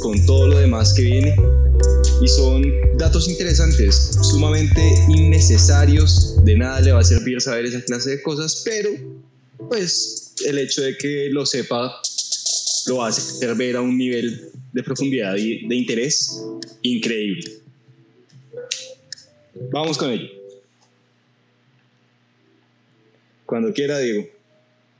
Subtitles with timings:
[0.00, 1.36] con todo lo demás que viene.
[2.22, 2.62] Y son
[2.98, 6.36] datos interesantes, sumamente innecesarios.
[6.44, 8.90] De nada le va a servir saber esa clase de cosas, pero
[9.68, 12.00] pues el hecho de que lo sepa
[12.86, 16.42] lo a hacer ver a un nivel de profundidad y de interés
[16.82, 17.60] increíble.
[19.70, 20.28] Vamos con ello.
[23.44, 24.39] Cuando quiera, Diego.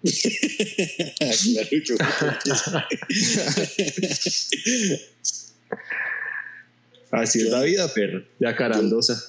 [7.10, 8.24] Así es la vida, perro.
[8.38, 9.20] Ya carandosa.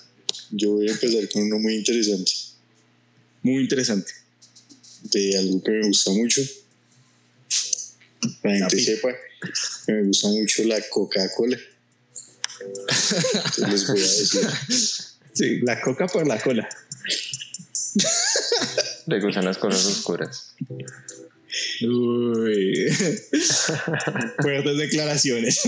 [0.51, 2.31] Yo voy a empezar con uno muy interesante,
[3.41, 4.11] Muy interesante.
[5.03, 6.41] de algo que me gusta mucho.
[8.43, 9.09] La gente sepa
[9.85, 11.57] que me gusta mucho la Coca-Cola.
[13.69, 14.41] Les voy a decir.
[15.33, 16.67] Sí, la coca por la cola.
[19.07, 20.55] Le gustan las cosas oscuras.
[21.81, 22.87] Uy.
[24.41, 25.61] Fuertes declaraciones.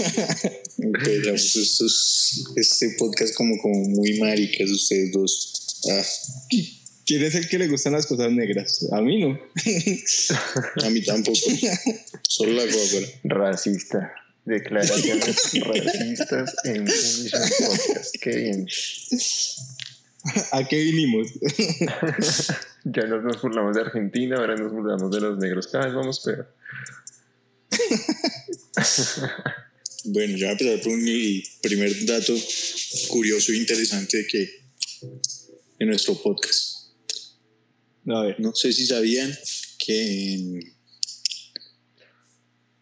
[0.77, 5.81] Empezamos estos, este podcast como, como muy maricas ustedes dos.
[5.91, 6.03] Ah,
[7.05, 8.87] ¿Quién es el que le gustan las cosas negras?
[8.91, 9.39] A mí no.
[10.83, 11.39] a mí tampoco.
[12.21, 13.07] Solo la Coca-Cola.
[13.25, 14.13] Racista.
[14.45, 18.15] Declaraciones racistas en Punishment Podcast.
[18.21, 18.67] Qué bien.
[20.51, 21.27] ¿A qué vinimos?
[22.85, 25.67] Ya nos, nos burlamos de Argentina, ahora nos burlamos de los negros.
[25.67, 26.53] Cada vez vamos peor.
[30.05, 32.35] Bueno, ya voy a empezar por un primer dato
[33.07, 34.49] curioso e interesante de que
[35.79, 36.89] en nuestro podcast.
[38.07, 38.39] A ver.
[38.39, 39.33] No sé si sabían
[39.79, 40.75] que en,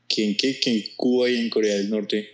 [0.07, 0.59] que en, qué?
[0.59, 2.27] que en Cuba y en Corea del Norte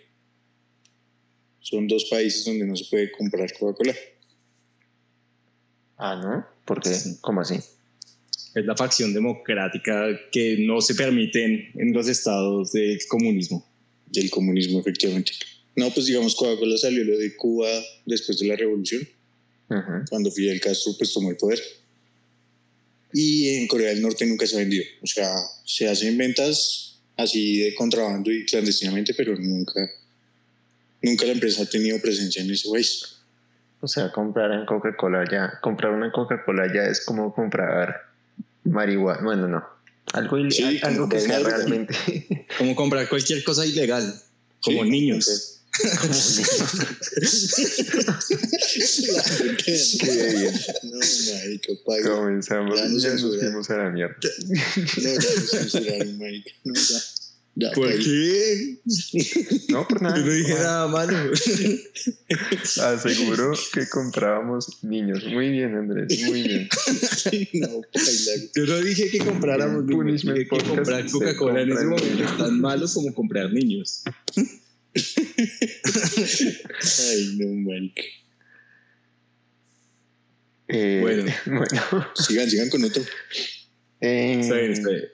[1.59, 3.94] son dos países donde no se puede comprar Coca-Cola.
[5.97, 6.46] Ah, ¿no?
[6.66, 6.96] ¿Por qué?
[7.22, 7.56] ¿Cómo así?
[7.56, 13.66] Es la facción democrática que no se permiten en los estados del comunismo.
[14.08, 15.34] Del comunismo, efectivamente.
[15.75, 17.69] No, pues digamos, Coca-Cola salió lo de Cuba
[18.06, 19.08] después de la revolución,
[19.69, 20.06] Ujú.
[20.09, 21.62] cuando Fidel Castro pues tomó el poder.
[23.14, 24.84] Y en Corea del Norte nunca se ha vendido.
[25.02, 25.31] O sea,
[25.66, 29.88] se hacen ventas así de contrabando y clandestinamente, pero nunca,
[31.02, 33.16] nunca la empresa ha tenido presencia en ese país.
[33.79, 38.07] O sea, comprar en Coca-Cola ya, comprar una Coca-Cola ya es como comprar
[38.63, 39.21] marihuana.
[39.23, 39.63] Bueno, no.
[40.13, 41.93] Algo, il- Sí, algo como que sea realmente.
[42.57, 44.03] Como comprar cualquier cosa ilegal,
[44.63, 45.59] como Sí, niños.
[49.63, 49.73] Qué
[50.35, 50.53] bien.
[50.83, 52.09] No, marica, paga.
[52.16, 54.16] Comenzamos, Ya ya, nos fuimos a la mierda.
[54.97, 55.09] No,
[55.81, 56.53] ya nos.
[56.63, 56.99] No, ya.
[57.59, 58.78] Ya, ¿Por qué?
[59.69, 60.16] No, por nada.
[60.19, 61.18] Yo no dije nada malo.
[62.84, 65.23] Aseguró que comprábamos niños.
[65.25, 66.69] Muy bien, Andrés, muy bien.
[67.53, 67.81] No.
[68.56, 72.62] Yo no dije que compráramos niños, dije que comprar Coca-Cola en ese momento es tan
[72.62, 74.03] malo como comprar niños.
[74.96, 75.03] Ay,
[77.40, 78.03] no, marica.
[80.67, 81.25] Eh, Bueno.
[81.47, 82.07] bueno.
[82.13, 83.01] Sigan, sigan con otro.
[84.00, 85.06] Eh, Está bien, está bien.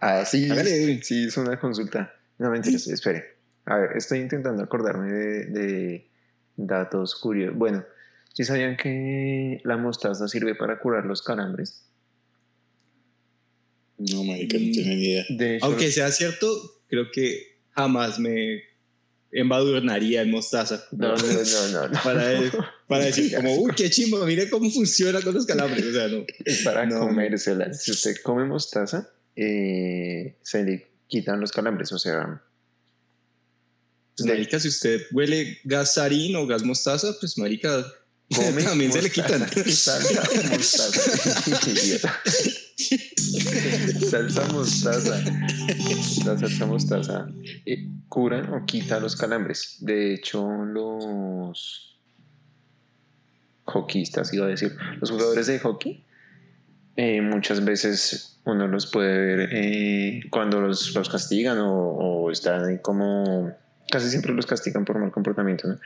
[0.00, 2.12] Ah, sí, Hágale, sí, es una consulta.
[2.38, 3.36] No, mentiras, espere.
[3.66, 6.10] A ver, estoy intentando acordarme de, de
[6.56, 7.56] datos curiosos.
[7.58, 7.84] Bueno,
[8.32, 11.84] ¿sí sabían que la mostaza sirve para curar los calambres?
[13.98, 15.24] No, marica, no tengo ni idea.
[15.28, 16.48] De hecho, Aunque sea cierto,
[16.88, 18.62] creo que jamás me
[19.32, 20.82] embadurnaría en mostaza.
[20.92, 22.02] No, no, no, no, no.
[22.02, 22.32] Para,
[22.88, 25.84] para decir como, uy, qué chimbo, mire cómo funciona con los calambres.
[25.84, 26.24] O sea, no.
[26.46, 27.00] Es para No.
[27.00, 27.74] comérsela.
[27.74, 31.90] Si usted come mostaza, eh, se le quitan los calambres.
[31.92, 32.42] O sea,
[34.16, 37.86] Pues, marica, si usted huele gas sarín o gas mostaza, pues marica,
[38.36, 39.48] come también se le quitan.
[39.50, 41.00] Salsa mostaza.
[44.10, 45.24] Salsa mostaza.
[46.24, 47.28] La salsa mostaza
[47.64, 49.76] eh, cura o quita los calambres.
[49.80, 51.98] De hecho, los
[53.64, 56.04] hockeyistas, iba a decir, los jugadores de hockey,
[56.96, 62.78] eh, muchas veces uno los puede ver eh, cuando los, los castigan o, o están
[62.78, 63.52] como...
[63.90, 65.78] Casi siempre los castigan por mal comportamiento, ¿no?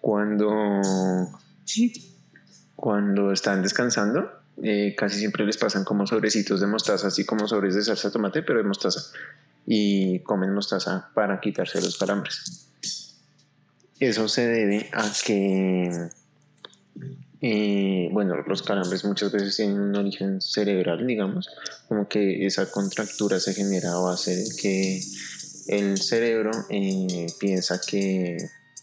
[0.00, 0.82] Cuando
[2.76, 4.30] cuando están descansando,
[4.62, 8.12] eh, casi siempre les pasan como sobrecitos de mostaza, así como sobres de salsa de
[8.12, 9.00] tomate, pero de mostaza.
[9.66, 12.68] Y comen mostaza para quitarse los calambres.
[13.98, 16.10] Eso se debe a que,
[17.48, 21.48] eh, bueno, los calambres muchas veces tienen un origen cerebral, digamos,
[21.86, 25.00] como que esa contractura se genera a base de que
[25.68, 28.36] el cerebro eh, piensa que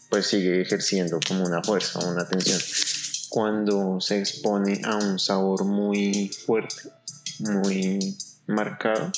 [0.08, 2.58] pues sigue ejerciendo como una fuerza o una tensión.
[3.28, 6.90] Cuando se expone a un sabor muy fuerte,
[7.40, 8.16] muy
[8.46, 9.12] marcado,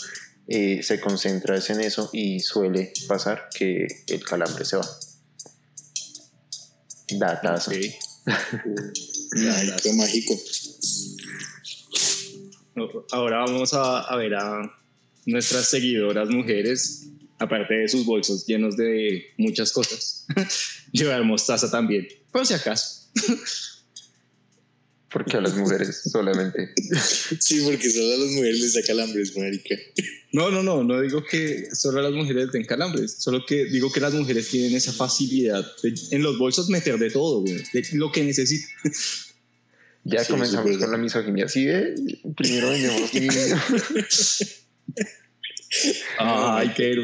[0.49, 4.89] eh, se concentra en eso y suele pasar que el calambre se va.
[7.13, 7.71] Datazo.
[9.33, 9.39] Ok.
[9.43, 10.39] Mágico, mágico.
[13.13, 14.71] Ahora vamos a, a ver a
[15.25, 17.09] nuestras seguidoras mujeres,
[17.39, 20.27] aparte de sus bolsos llenos de muchas cosas,
[20.93, 23.11] llevar mostaza también, por si acaso.
[25.11, 26.75] Porque a las mujeres solamente.
[27.41, 29.77] Sí, porque solo a las mujeres les da calambres, marica.
[30.33, 33.91] No, no, no, no digo que solo a las mujeres den calambres, solo que digo
[33.93, 37.87] que las mujeres tienen esa facilidad de en los bolsos meter de todo, güey, de
[37.93, 38.69] lo que necesiten.
[40.05, 41.47] Ya Sí, comenzamos sí, con la misoginia.
[41.47, 41.95] Así de,
[42.37, 43.11] primero niños.
[46.19, 46.95] Ay, que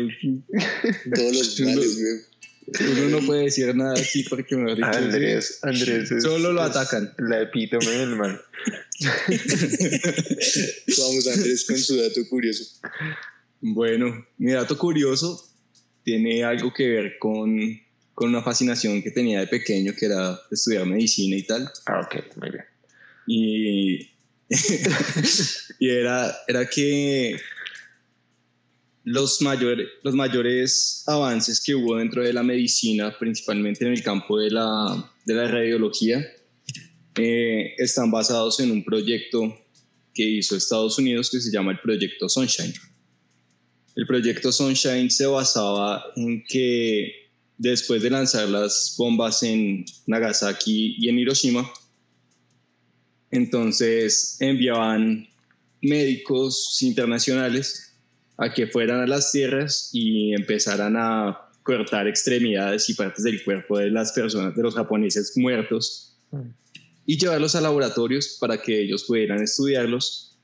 [1.15, 2.32] Todos los males, güey.
[2.67, 6.71] Uno no puede decir nada aquí porque me dicho, Andrés, Andrés es, Solo lo es
[6.71, 7.15] atacan.
[7.19, 8.41] La epítome del mal.
[10.99, 12.65] Vamos, Andrés, con su dato curioso.
[13.61, 15.49] Bueno, mi dato curioso
[16.05, 17.81] tiene algo que ver con,
[18.15, 21.71] con una fascinación que tenía de pequeño, que era estudiar medicina y tal.
[21.87, 22.65] Ah, ok, muy bien.
[23.27, 24.11] Y,
[25.79, 27.37] y era, era que
[29.05, 34.39] los, mayores los mayores avances que hubo dentro de la medicina, principalmente en el campo
[34.39, 36.25] de la, de la radiología,
[37.17, 39.59] eh, están basados en un proyecto
[40.15, 42.75] que hizo Estados Unidos que se llama el Proyecto Sunshine.
[43.95, 47.13] El Proyecto Sunshine se basaba en que
[47.59, 51.71] después de lanzar las bombas en Nagasaki y en Hiroshima,
[53.31, 55.29] entonces enviaban
[55.81, 57.92] médicos internacionales
[58.37, 63.79] a que fueran a las tierras y empezaran a cortar extremidades y partes del cuerpo
[63.79, 66.19] de las personas, de los japoneses muertos,
[67.07, 70.39] y llevarlos a laboratorios para que ellos pudieran estudiarlos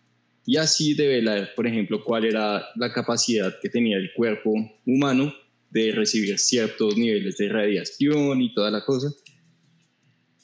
[0.44, 4.54] y así develar, por ejemplo, cuál era la capacidad que tenía el cuerpo
[4.86, 5.34] humano
[5.70, 9.08] de recibir ciertos niveles de radiación y toda la cosa.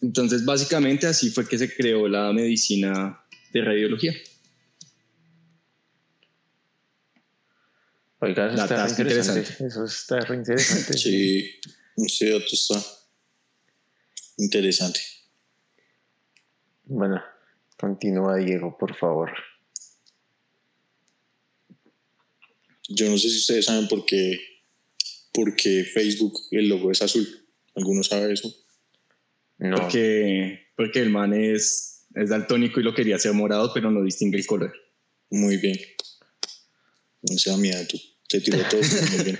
[0.03, 3.19] Entonces, básicamente así fue que se creó la medicina
[3.53, 4.13] de radiología.
[8.25, 9.41] Oiga, eso está interesante.
[9.41, 9.67] interesante.
[9.67, 10.99] Eso está re interesante.
[10.99, 11.61] Sí,
[11.97, 12.83] ese dato está
[14.39, 15.01] interesante.
[16.85, 17.23] Bueno,
[17.79, 19.31] continúa Diego, por favor.
[22.89, 24.39] Yo no sé si ustedes saben por qué,
[25.33, 27.27] por qué Facebook, el logo es azul.
[27.75, 28.55] ¿Alguno sabe eso?
[29.59, 34.03] No, Porque, porque el man es, es daltónico y lo quería hacer morado, pero no
[34.03, 34.73] distingue el color.
[35.31, 35.79] Muy bien.
[37.23, 37.97] No sea mi dato.
[38.29, 38.81] Se tiró todo.
[38.81, 39.39] Muy bien.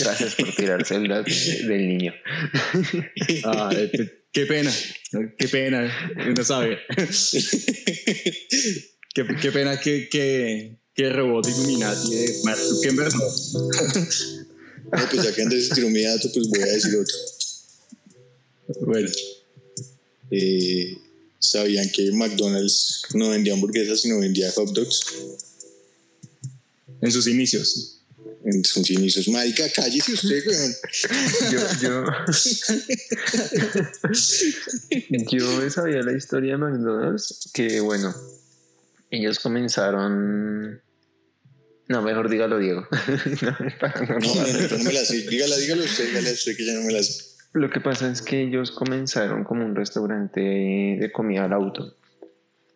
[0.00, 1.30] gracias por tirarse el dato
[1.66, 2.12] del niño.
[3.44, 4.72] Ah, eh, qué pena,
[5.38, 6.78] qué pena, no sabe.
[9.14, 13.14] qué, qué pena que, que, que robot Illuminati de Mark Zuckerberg.
[13.14, 13.20] no.
[14.90, 17.16] Pues ya que se tiró mi dato, pues voy a decir otro.
[18.86, 19.10] Bueno,
[20.30, 20.96] Eh,
[21.40, 25.00] ¿Sabían que McDonald's no vendía hamburguesas, sino vendía hot dogs?
[27.00, 27.97] en sus inicios.
[28.44, 29.28] En sus inicios.
[29.28, 30.72] Marica, cállese usted, weón.
[31.50, 32.04] Yo, yo,
[35.30, 38.14] yo sabía la historia de McDonald's, que bueno,
[39.10, 40.80] ellos comenzaron...
[41.88, 42.86] No, mejor dígalo Diego.
[43.42, 45.26] No, no No, no, me la sé.
[45.28, 47.24] Dígala, dígalo usted, dígale a usted que ya no me la sé.
[47.54, 51.96] Lo que pasa es que ellos comenzaron como un restaurante de comida al auto.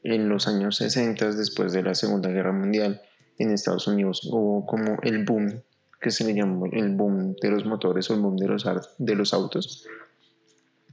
[0.03, 3.03] En los años 60, después de la Segunda Guerra Mundial,
[3.43, 5.63] en Estados Unidos hubo como el boom,
[6.01, 8.67] que se le llamó el boom de los motores o el boom de los,
[8.99, 9.87] de los autos.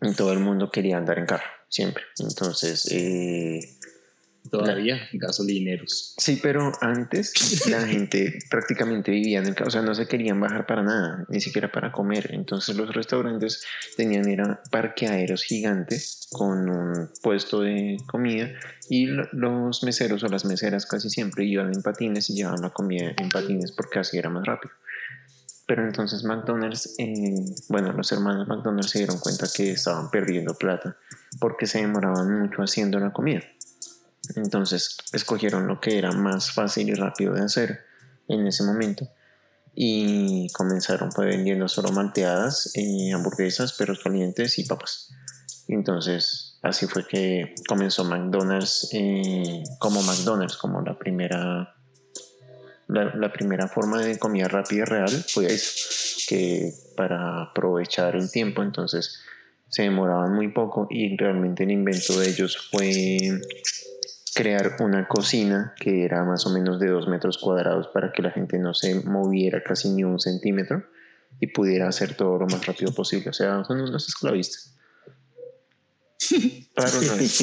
[0.01, 2.03] Y todo el mundo quería andar en carro, siempre.
[2.19, 3.59] Entonces, eh,
[4.49, 6.15] Todavía gasolineros.
[6.17, 7.33] Sí, pero antes
[7.67, 11.39] la gente prácticamente vivía en el o sea, no se querían bajar para nada, ni
[11.41, 12.31] siquiera para comer.
[12.33, 13.63] Entonces los restaurantes
[13.95, 18.49] tenían era parqueaderos gigantes con un puesto de comida
[18.89, 22.69] y lo- los meseros o las meseras casi siempre iban en patines y llevaban la
[22.71, 24.73] comida en patines porque así era más rápido.
[25.67, 27.35] Pero entonces McDonald's, eh,
[27.67, 30.97] bueno, los hermanos McDonald's se dieron cuenta que estaban perdiendo plata
[31.39, 33.43] porque se demoraban mucho haciendo la comida.
[34.36, 37.79] Entonces escogieron lo que era más fácil y rápido de hacer
[38.27, 39.09] en ese momento
[39.75, 45.12] y comenzaron pues vendiendo solo malteadas, eh, hamburguesas, perros calientes y papas.
[45.67, 51.75] Entonces así fue que comenzó McDonald's eh, como McDonald's, como la primera
[52.89, 59.19] la, primera forma de comida rápida real fue eso, que para aprovechar el tiempo, entonces
[59.69, 63.39] se demoraban muy poco y realmente el invento de ellos fue
[64.41, 68.31] crear una cocina que era más o menos de dos metros cuadrados para que la
[68.31, 70.86] gente no se moviera casi ni un centímetro
[71.41, 73.29] y pudiera hacer todo lo más rápido posible.
[73.29, 74.75] O sea, son unos esclavistas.
[76.75, 77.41] Claro, no es.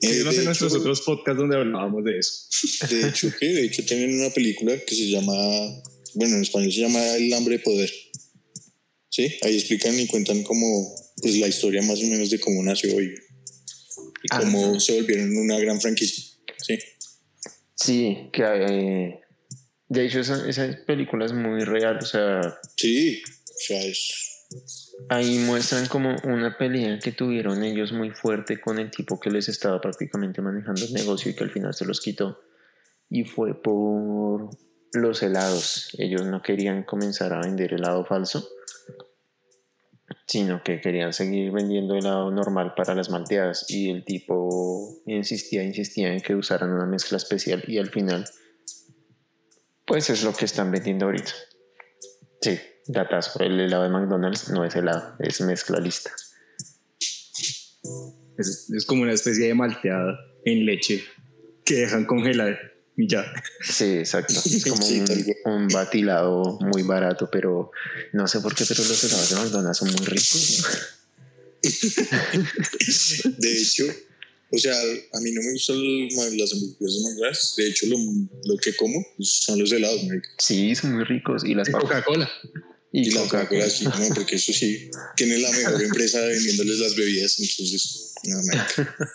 [0.00, 2.48] Eh, no de sé nuestros hecho- otros podcasts donde hablábamos de eso.
[2.88, 3.46] De hecho, ¿qué?
[3.46, 5.34] De hecho, tienen una película que se llama,
[6.14, 7.90] bueno, en español se llama El hambre de poder.
[9.10, 12.98] Sí, ahí explican y cuentan como, pues, la historia más o menos de cómo nació
[13.02, 13.14] y,
[14.22, 14.40] y Ah.
[14.40, 16.24] cómo se volvieron una gran franquicia.
[16.58, 16.78] Sí,
[17.74, 19.20] Sí, que eh,
[19.88, 22.40] de hecho esa, esa película es muy real, o sea,
[22.76, 28.78] sí, o sea, es, ahí muestran como una pelea que tuvieron ellos muy fuerte con
[28.78, 32.00] el tipo que les estaba prácticamente manejando el negocio y que al final se los
[32.00, 32.40] quitó.
[33.10, 34.50] Y fue por
[34.92, 35.90] los helados.
[35.98, 38.48] Ellos no querían comenzar a vender helado falso,
[40.26, 43.66] sino que querían seguir vendiendo helado normal para las malteadas.
[43.68, 48.24] Y el tipo insistía, insistía en que usaran una mezcla especial y al final,
[49.86, 51.32] pues es lo que están vendiendo ahorita.
[52.40, 53.40] Sí, datazo.
[53.40, 56.10] El helado de McDonald's no es helado, es mezcla lista.
[58.36, 61.04] Es, es como una especie de malteada en leche
[61.64, 63.24] que dejan congelar ya.
[63.60, 64.34] Sí, exacto.
[64.44, 65.00] Es como Sí,
[65.44, 67.70] un, un batilado muy barato, pero
[68.12, 70.64] no sé por qué, pero los helados de McDonald's son muy ricos.
[73.38, 73.84] de hecho,
[74.52, 74.74] o sea,
[75.12, 75.76] a mí no me gustan
[76.38, 77.54] las hamburguesas de McDonald's.
[77.56, 77.98] De hecho, lo,
[78.44, 80.28] lo que como son los helados, marica.
[80.38, 81.44] Sí, son muy ricos.
[81.44, 81.68] Y las.
[81.68, 82.30] Coca-Cola.
[82.92, 83.68] Y, Y la Coca-Cola.
[83.68, 88.96] Sí, no, porque eso sí, tiene la mejor empresa vendiéndoles las bebidas, entonces, no, marica.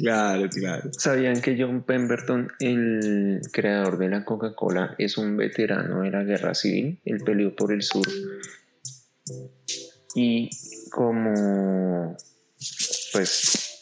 [0.00, 0.90] Claro, claro.
[0.92, 6.54] ¿Sabían que John Pemberton, el creador de la Coca-Cola, es un veterano de la guerra
[6.54, 7.00] civil?
[7.04, 8.06] Él peleó por el sur.
[10.14, 10.48] Y
[10.90, 12.16] como,
[13.12, 13.78] pues,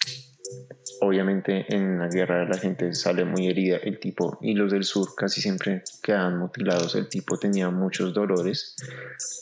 [1.01, 5.15] obviamente en la guerra la gente sale muy herida, el tipo, y los del sur
[5.17, 8.75] casi siempre quedan mutilados, el tipo tenía muchos dolores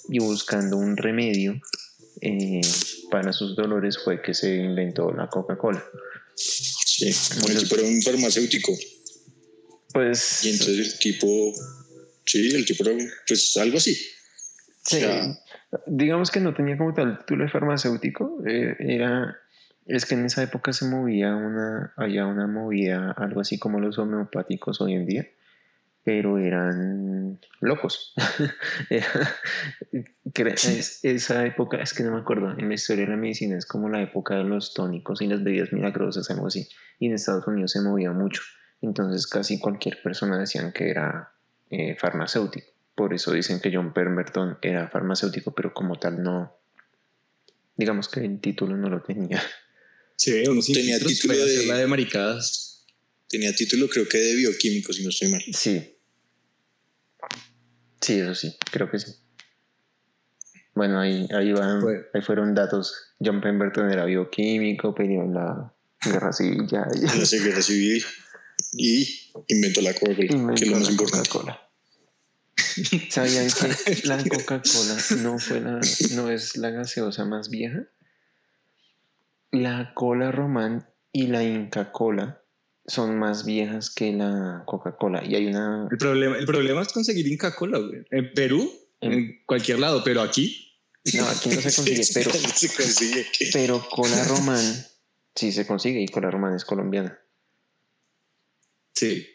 [0.08, 1.54] y buscando un remedio
[2.20, 2.60] eh,
[3.10, 5.82] para sus dolores fue que se inventó la Coca-Cola.
[6.36, 8.72] Sí, como el tipo era un farmacéutico.
[9.92, 11.52] Pues Y entonces el tipo,
[12.26, 13.94] sí, el tipo era, pues algo así.
[14.84, 15.38] Sí, sea-
[15.86, 19.36] digamos que no tenía como tal título de farmacéutico, eh, era,
[19.86, 23.98] es que en esa época se movía una, había una movida, algo así como los
[23.98, 25.26] homeopáticos hoy en día,
[26.06, 28.14] pero eran locos.
[28.90, 29.36] Era-
[30.32, 33.58] cre- es- esa época, es que no me acuerdo, en la historia de la medicina
[33.58, 36.68] es como la época de los tónicos y las bebidas milagrosas, algo así,
[37.00, 38.40] y en Estados Unidos se movía mucho,
[38.82, 41.32] entonces casi cualquier persona decían que era
[41.70, 42.68] eh, farmacéutico.
[42.94, 46.56] Por eso dicen que John Pemberton era farmacéutico, pero como tal no.
[47.76, 49.42] Digamos que el título no lo tenía.
[50.14, 52.86] Sí, uno Tenía título de- la de maricadas.
[53.28, 55.42] Tenía título creo que de bioquímico, si no estoy mal.
[55.52, 55.95] Sí.
[58.00, 59.12] Sí, eso sí, creo que sí.
[60.74, 63.14] Bueno, ahí, ahí, van, Fue- ahí fueron datos.
[63.18, 65.72] John Pemberton era bioquímico, peleó en la
[66.04, 66.86] guerra civil ya.
[66.94, 68.04] En la guerra civil
[68.72, 71.28] y inventó la Coca-Cola, que es lo más la importante.
[71.30, 71.62] Coca-Cola.
[73.10, 75.80] ¿Sabían que la Coca-Cola no, fue la,
[76.14, 77.84] no es la gaseosa más vieja?
[79.50, 82.42] La cola román y la Inca Cola
[82.86, 85.24] son más viejas que la Coca-Cola.
[85.24, 85.88] Y hay una.
[85.90, 88.02] El problema, el problema es conseguir Inca Cola, güey.
[88.10, 90.62] En Perú, En- en cualquier lado, pero aquí,
[91.14, 94.64] No, aquí no se consigue, pero, se consigue pero cola román
[95.34, 97.18] sí se consigue y cola román es colombiana.
[98.94, 99.26] sí.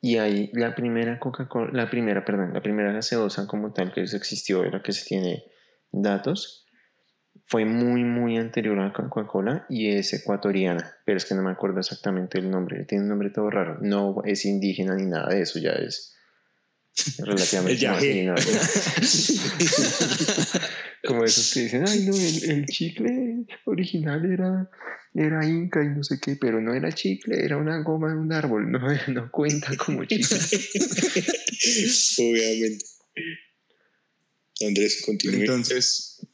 [0.00, 4.60] Y ahí la primera Coca-Cola, la primera, perdón, la primera gaseosa como tal que existió,
[4.60, 5.44] de la que se tiene
[5.90, 6.63] datos,
[7.46, 11.50] fue muy, muy anterior a la Coca-Cola y es ecuatoriana, pero es que no me
[11.50, 15.42] acuerdo exactamente el nombre, tiene un nombre todo raro, no es indígena ni nada de
[15.42, 16.14] eso, ya es
[17.18, 18.36] relativamente marginal.
[21.04, 24.70] Como esos que dicen, ay no, el, el chicle original era,
[25.12, 28.32] era inca y no sé qué, pero no era chicle, era una goma de un
[28.32, 30.38] árbol, no, no cuenta como chicle.
[32.18, 32.86] Obviamente.
[34.66, 35.40] Andrés, continúe.
[35.40, 36.26] Entonces,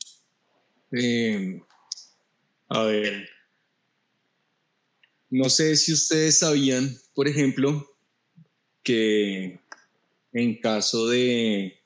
[0.93, 1.61] eh,
[2.69, 3.29] a ver,
[5.31, 7.87] no sé si ustedes sabían, por ejemplo,
[8.83, 9.61] que
[10.33, 11.81] en caso de,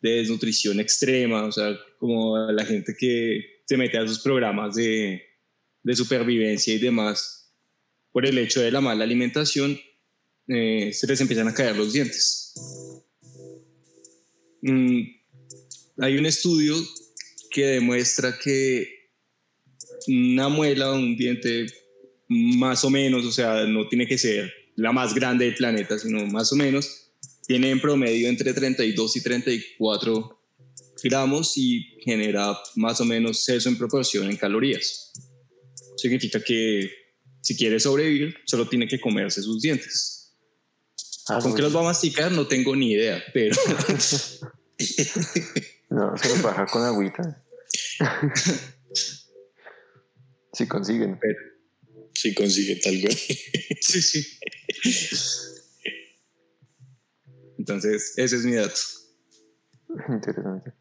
[0.00, 5.22] de desnutrición extrema, o sea, como la gente que se mete a esos programas de,
[5.82, 7.52] de supervivencia y demás,
[8.12, 9.78] por el hecho de la mala alimentación,
[10.48, 12.54] eh, se les empiezan a caer los dientes.
[14.62, 15.02] Mm,
[16.00, 16.74] hay un estudio
[17.50, 19.10] que demuestra que
[20.06, 21.66] una muela o un diente
[22.28, 26.24] más o menos, o sea, no tiene que ser la más grande del planeta, sino
[26.26, 27.10] más o menos,
[27.46, 30.38] tiene en promedio entre 32 y 34
[31.02, 35.12] gramos y genera más o menos eso en proporción en calorías.
[35.96, 36.90] Significa que
[37.40, 40.36] si quiere sobrevivir, solo tiene que comerse sus dientes.
[41.28, 42.32] Ah, ¿Con qué los va a masticar?
[42.32, 43.56] No tengo ni idea, pero
[45.90, 47.44] No, se los baja con agüita.
[50.52, 51.18] si consiguen.
[52.14, 53.16] Si consigue tal cual.
[53.80, 54.26] sí, sí.
[57.58, 58.80] Entonces, ese es mi dato.
[60.08, 60.72] Interesante.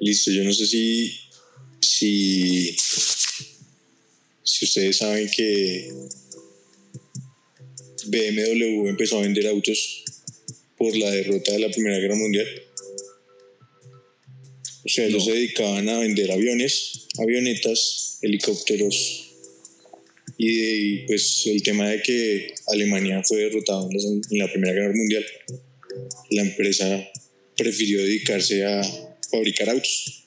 [0.00, 1.20] Listo, yo no sé si,
[1.80, 2.76] si,
[4.42, 5.92] si ustedes saben que
[8.06, 10.04] BMW empezó a vender autos
[10.76, 12.46] por la derrota de la Primera Guerra Mundial.
[14.88, 15.32] O sea, ellos No.
[15.32, 19.26] se dedicaban a vender aviones, avionetas, helicópteros.
[20.38, 24.94] Y, de- y, pues el tema de que Alemania fue derrotada en la- Primera Guerra
[24.94, 25.26] Mundial,
[26.30, 27.06] la empresa
[27.54, 28.80] prefirió dedicarse a
[29.30, 30.24] fabricar autos.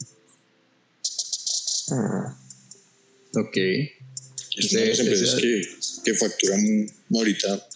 [1.88, 3.58] Mm, Ok.
[3.58, 5.62] Es una de las empresas esa- que,
[6.06, 7.68] que facturan ahorita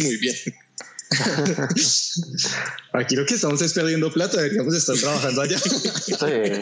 [0.00, 0.36] muy bien.
[2.92, 5.58] Aquí lo que estamos es perdiendo plata, deberíamos estar trabajando allá.
[5.58, 5.72] sí,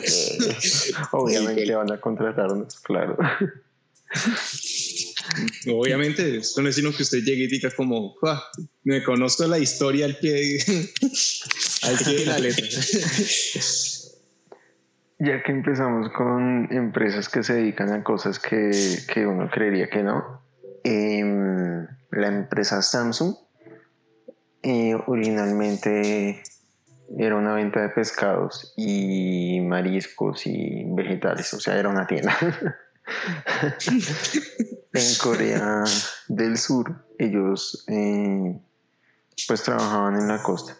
[0.07, 0.93] sí.
[1.13, 3.17] Obviamente van a contratarnos, claro.
[5.69, 8.43] Obviamente, esto no es sino que usted llegue y diga como, "Ah,
[8.85, 10.59] me conozco la historia al pie,
[11.83, 12.67] al pie de la letra.
[15.19, 20.03] Ya que empezamos con empresas que se dedican a cosas que, que uno creería que
[20.03, 20.43] no,
[20.83, 23.37] em, la empresa Samsung
[24.63, 26.43] eh, originalmente
[27.19, 32.37] era una venta de pescados y mariscos y vegetales, o sea, era una tienda.
[34.93, 35.83] en Corea
[36.29, 38.61] del Sur, ellos eh,
[39.49, 40.77] pues trabajaban en la costa,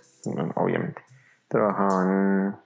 [0.55, 1.03] obviamente.
[1.49, 2.61] Trabajaban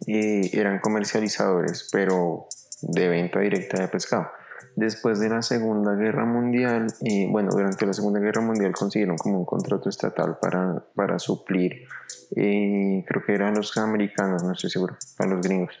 [0.00, 2.46] y eran comercializadores, pero
[2.82, 4.28] de venta directa de pescado.
[4.76, 6.88] Después de la Segunda Guerra Mundial,
[7.30, 11.88] bueno, durante la Segunda Guerra Mundial consiguieron como un contrato estatal para, para suplir,
[12.36, 15.80] eh, creo que eran los americanos, no estoy seguro, a los gringos.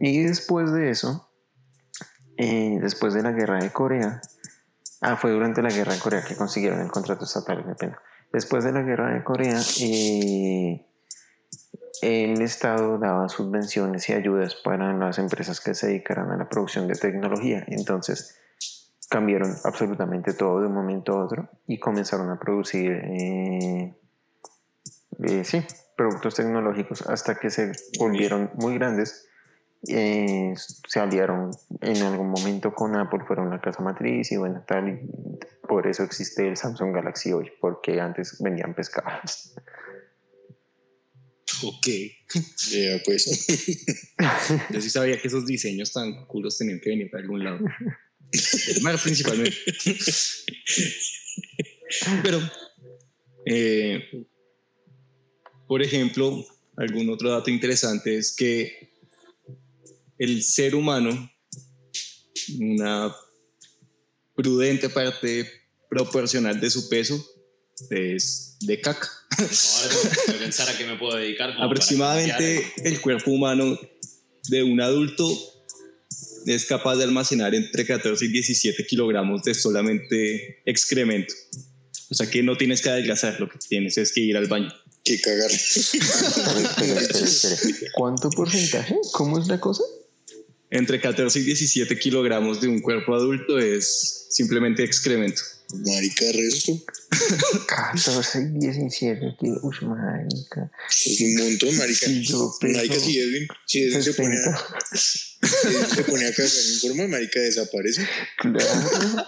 [0.00, 1.30] Y después de eso,
[2.36, 4.20] eh, después de la Guerra de Corea,
[5.00, 8.02] ah, fue durante la Guerra de Corea que consiguieron el contrato estatal, qué pena.
[8.32, 10.84] Después de la Guerra de Corea, eh,
[12.04, 16.86] el Estado daba subvenciones y ayudas para las empresas que se dedicaran a la producción
[16.86, 17.64] de tecnología.
[17.68, 18.38] Entonces
[19.08, 23.94] cambiaron absolutamente todo de un momento a otro y comenzaron a producir, eh,
[25.22, 25.62] eh, sí,
[25.96, 29.28] productos tecnológicos hasta que se volvieron muy grandes.
[29.86, 31.50] eh, se aliaron
[31.82, 34.88] en algún momento con Apple, fueron la casa matriz y bueno, tal.
[34.88, 35.08] y
[35.68, 39.54] por eso existe el Samsung Galaxy hoy, porque antes vendían pescados.
[41.68, 41.86] Ok.
[42.70, 43.46] Ya, pues.
[44.70, 47.60] Yo sí sabía que esos diseños tan culos tenían que venir de algún lado.
[48.66, 49.56] Del mar principalmente.
[52.22, 52.40] Pero,
[53.46, 54.26] eh,
[55.68, 56.44] por ejemplo,
[56.76, 58.92] algún otro dato interesante es que
[60.18, 61.30] el ser humano,
[62.58, 63.14] una
[64.34, 65.48] prudente parte
[65.88, 67.24] proporcional de su peso,
[67.90, 69.08] es de caca.
[69.38, 71.54] Ahora tengo que pensar a qué me puedo dedicar.
[71.58, 73.78] Aproximadamente el cuerpo humano
[74.48, 75.28] de un adulto
[76.46, 81.34] es capaz de almacenar entre 14 y 17 kilogramos de solamente excremento.
[82.10, 84.72] O sea que no tienes que adelgazar, lo que tienes es que ir al baño.
[85.04, 85.50] Qué cagar.
[85.50, 87.90] Espera, espera, espera.
[87.94, 88.96] ¿Cuánto porcentaje?
[89.12, 89.82] ¿Cómo es la cosa?
[90.70, 95.42] Entre 14 y 17 kilogramos de un cuerpo adulto es simplemente excremento.
[95.84, 96.72] Marica, resto.
[97.66, 99.60] 14 y 17 kilos.
[99.62, 100.70] Uy, marica.
[100.88, 102.06] Es un montón, marica.
[102.06, 104.56] Y yo peso Marica, si Edwin, si Edwin se pone a,
[104.92, 105.36] 60.
[105.60, 108.06] si Edwin se pone a cagar en forma, marica desaparece.
[108.38, 109.26] Claro.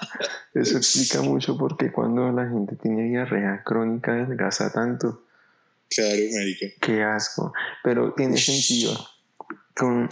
[0.54, 5.26] Eso explica mucho porque cuando la gente tiene diarrea crónica adelgaza tanto.
[5.90, 6.66] Claro, marica.
[6.80, 7.52] Qué asco.
[7.84, 8.96] Pero tiene sentido.
[9.74, 10.08] Con,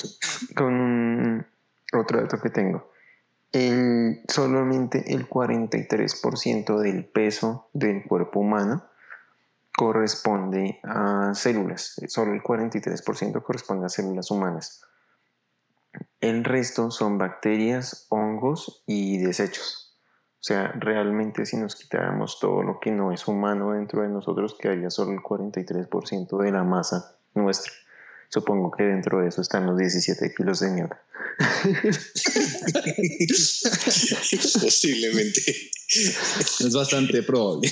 [0.55, 1.47] con
[1.93, 2.94] otro dato que tengo.
[4.27, 8.85] Solamente el 43% del peso del cuerpo humano
[9.77, 11.95] corresponde a células.
[12.09, 14.83] Solo el 43% corresponde a células humanas.
[16.21, 20.01] El resto son bacterias, hongos y desechos.
[20.41, 24.57] O sea, realmente si nos quitáramos todo lo que no es humano dentro de nosotros,
[24.59, 27.73] quedaría solo el 43% de la masa nuestra.
[28.35, 31.01] Supongo que dentro de eso están los 17 kilos de mierda.
[34.61, 35.71] Posiblemente.
[36.59, 37.71] Es bastante probable.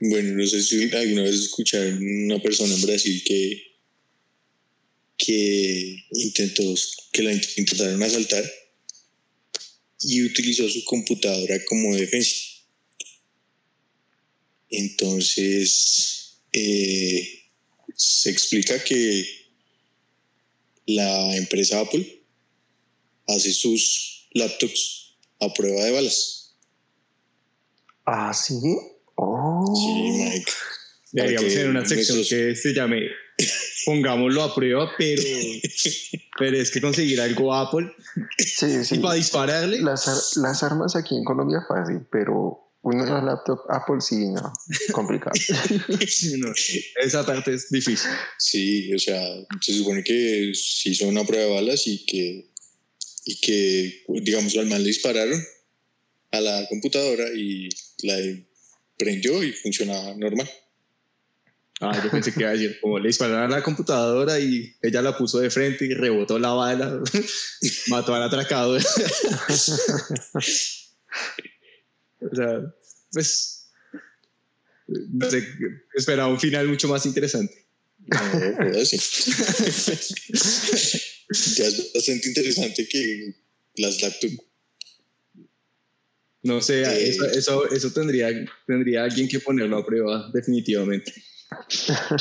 [0.00, 3.62] Bueno, no sé si alguna vez escucharon una persona en Brasil que,
[5.18, 6.62] que intentó,
[7.12, 8.50] que la intentaron asaltar
[10.00, 12.34] y utilizó su computadora como defensa.
[14.70, 17.43] Entonces, eh,
[17.96, 19.26] se explica que
[20.86, 22.22] la empresa Apple
[23.28, 26.56] hace sus laptops a prueba de balas.
[28.06, 28.54] Ah, sí.
[29.16, 29.64] Oh.
[29.74, 30.52] Sí, Mike.
[31.12, 33.00] Deberíamos tener una sección nuestros- que se llame
[33.86, 35.22] Pongámoslo a prueba, pero,
[36.38, 37.90] pero es que conseguir algo Apple
[38.38, 38.94] Sí, sí.
[38.94, 39.80] y para dispararle.
[39.82, 44.52] Las, ar- las armas aquí en Colombia fácil, pero una laptop Apple sí, no,
[44.92, 45.32] complicado.
[46.38, 46.52] no,
[47.02, 48.10] esa parte es difícil.
[48.38, 49.20] Sí, o sea,
[49.60, 52.50] se supone que se hizo una prueba de balas y que,
[53.24, 55.42] y que digamos, al mal le dispararon
[56.32, 57.70] a la computadora y
[58.02, 58.16] la
[58.98, 60.50] prendió y funcionaba normal.
[61.80, 65.00] Ah, yo pensé que iba a decir, como le dispararon a la computadora y ella
[65.00, 67.00] la puso de frente y rebotó la bala,
[67.88, 68.82] mató al atracador.
[72.30, 72.60] o sea,
[73.12, 73.70] pues,
[74.86, 75.42] no sé,
[75.94, 77.54] esperaba un final mucho más interesante.
[77.98, 78.18] No,
[78.58, 78.96] pero sí.
[81.56, 83.34] ya es bastante interesante que
[83.76, 84.36] las laptops
[86.42, 87.08] No sé, Eh.
[87.08, 88.28] eso, eso, eso tendría,
[88.66, 91.12] tendría alguien que ponerlo a prueba, definitivamente.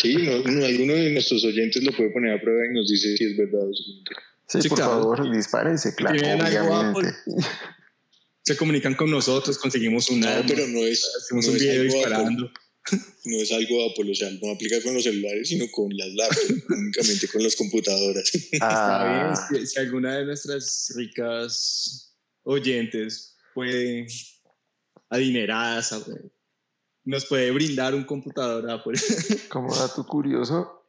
[0.01, 3.17] Sí, no, no, alguno de nuestros oyentes lo puede poner a prueba y nos dice
[3.17, 4.21] si es verdad o si es mentira.
[4.47, 4.91] Sí, Sí, por claro.
[4.91, 7.17] favor, dispárense, claro, ¿Tienen algo obviamente.
[8.43, 11.83] Se comunican con nosotros, conseguimos un No, pero no es, hacemos no un es video
[11.83, 12.45] disparando.
[12.47, 12.63] Apple,
[13.25, 16.63] no es algo Apple, o sea, no aplica con los celulares, sino con las laptops,
[16.69, 18.29] únicamente con las computadoras.
[18.51, 24.07] Está bien, Ah, si, si alguna de nuestras ricas oyentes puede,
[25.09, 25.95] adineradas,
[27.05, 28.99] nos puede brindar un computador Apple.
[29.49, 30.83] como dato curioso,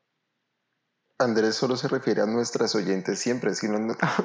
[1.18, 4.24] Andrés solo se refiere a nuestras oyentes siempre, si no han notado.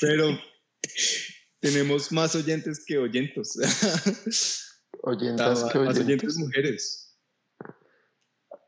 [0.00, 0.38] Pero
[1.60, 3.58] tenemos más oyentes que oyentos.
[5.02, 6.04] Oyentas que oyentes.
[6.04, 7.16] oyentes mujeres.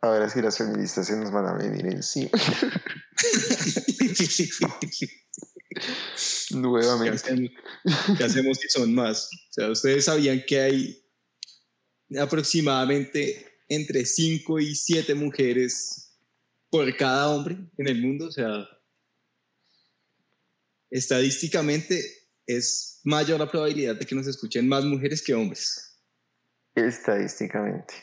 [0.03, 2.31] Ahora sí las feministas se nos van a venir encima.
[3.99, 5.09] ¿Qué
[6.53, 7.53] Nuevamente.
[8.17, 9.29] qué hacemos si son más?
[9.51, 11.05] O sea, ustedes sabían que hay
[12.19, 16.19] aproximadamente entre 5 y 7 mujeres
[16.71, 18.27] por cada hombre en el mundo.
[18.27, 18.67] O sea,
[20.91, 22.03] estadísticamente
[22.47, 25.99] es mayor la probabilidad de que nos escuchen más mujeres que hombres.
[26.75, 27.95] Estadísticamente.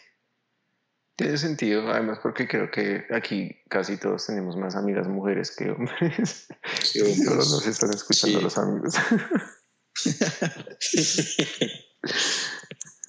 [1.15, 6.47] Tiene sentido, además porque creo que aquí casi todos tenemos más amigas mujeres que hombres.
[6.84, 7.23] Sí, hombres.
[7.26, 8.43] Solo nos están escuchando Sí.
[8.43, 8.93] los amigos.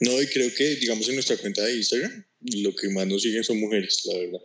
[0.01, 2.25] No, y creo que, digamos, en nuestra cuenta de Instagram,
[2.63, 4.41] lo que más nos siguen son mujeres, la verdad.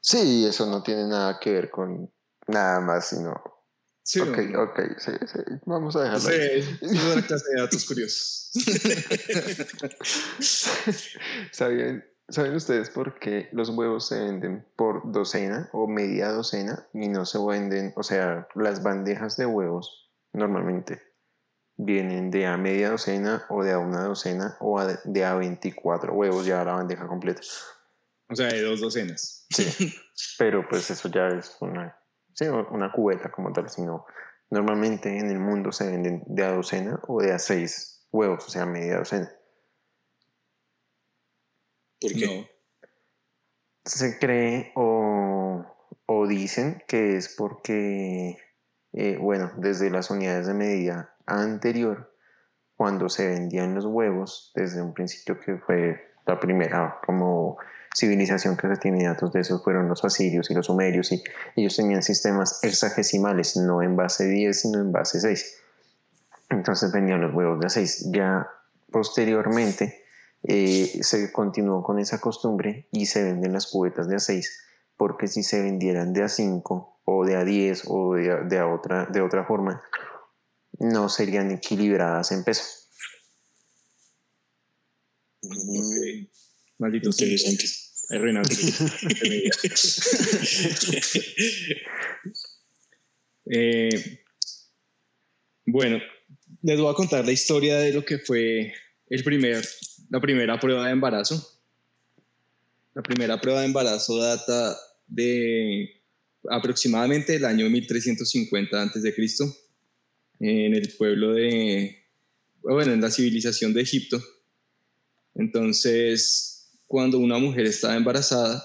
[0.00, 2.10] Sí, eso no tiene nada que ver con
[2.46, 3.34] nada más, sino...
[4.10, 4.62] Sí, ok, ¿no?
[4.64, 8.50] ok, sí, sí, vamos a dejarlo sé, es una clase de datos curiosos.
[11.52, 17.06] ¿Saben, ¿Saben ustedes por qué los huevos se venden por docena o media docena y
[17.06, 21.00] no se venden, o sea, las bandejas de huevos normalmente
[21.76, 26.14] vienen de a media docena o de a una docena o a- de a 24
[26.14, 27.42] huevos ya la bandeja completa?
[28.28, 29.46] O sea, de dos docenas.
[29.50, 29.94] Sí,
[30.38, 31.96] pero pues eso ya es una,
[32.34, 34.06] sí, una cubeta como tal, sino
[34.50, 38.50] normalmente en el mundo se venden de a docena o de a seis huevos, o
[38.50, 39.30] sea, media docena.
[42.00, 42.26] ¿Por qué?
[42.26, 42.48] No.
[43.84, 45.64] Se cree o,
[46.06, 48.36] o dicen que es porque,
[48.92, 52.14] eh, bueno, desde las unidades de medida anterior,
[52.76, 57.58] cuando se vendían los huevos, desde un principio que fue la primera como
[57.94, 61.22] civilización que se tiene datos de eso fueron los asirios y los sumerios y
[61.56, 65.62] ellos tenían sistemas hexagesimales, no en base 10 sino en base 6.
[66.50, 68.10] Entonces vendían los huevos de a 6.
[68.12, 68.48] Ya
[68.90, 70.04] posteriormente
[70.42, 75.28] eh, se continuó con esa costumbre y se venden las cubetas de a 6 porque
[75.28, 79.22] si se vendieran de a 5 o de a 10 o de a otra, de
[79.22, 79.82] otra forma
[80.78, 82.79] no serían equilibradas en peso.
[85.42, 86.26] Mm,
[86.78, 87.10] Maldito.
[87.10, 87.66] Interesante.
[93.52, 94.20] Eh,
[95.66, 95.98] bueno,
[96.62, 98.72] les voy a contar la historia de lo que fue
[99.08, 99.66] el primer,
[100.08, 101.60] la primera prueba de embarazo.
[102.94, 106.00] La primera prueba de embarazo data de
[106.48, 109.14] aproximadamente el año 1350 a.C.
[110.38, 112.04] en el pueblo de,
[112.62, 114.22] bueno, en la civilización de Egipto.
[115.40, 118.62] Entonces, cuando una mujer estaba embarazada,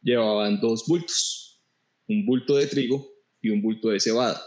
[0.00, 1.60] llevaban dos bultos,
[2.06, 3.10] un bulto de trigo
[3.42, 4.40] y un bulto de cebada,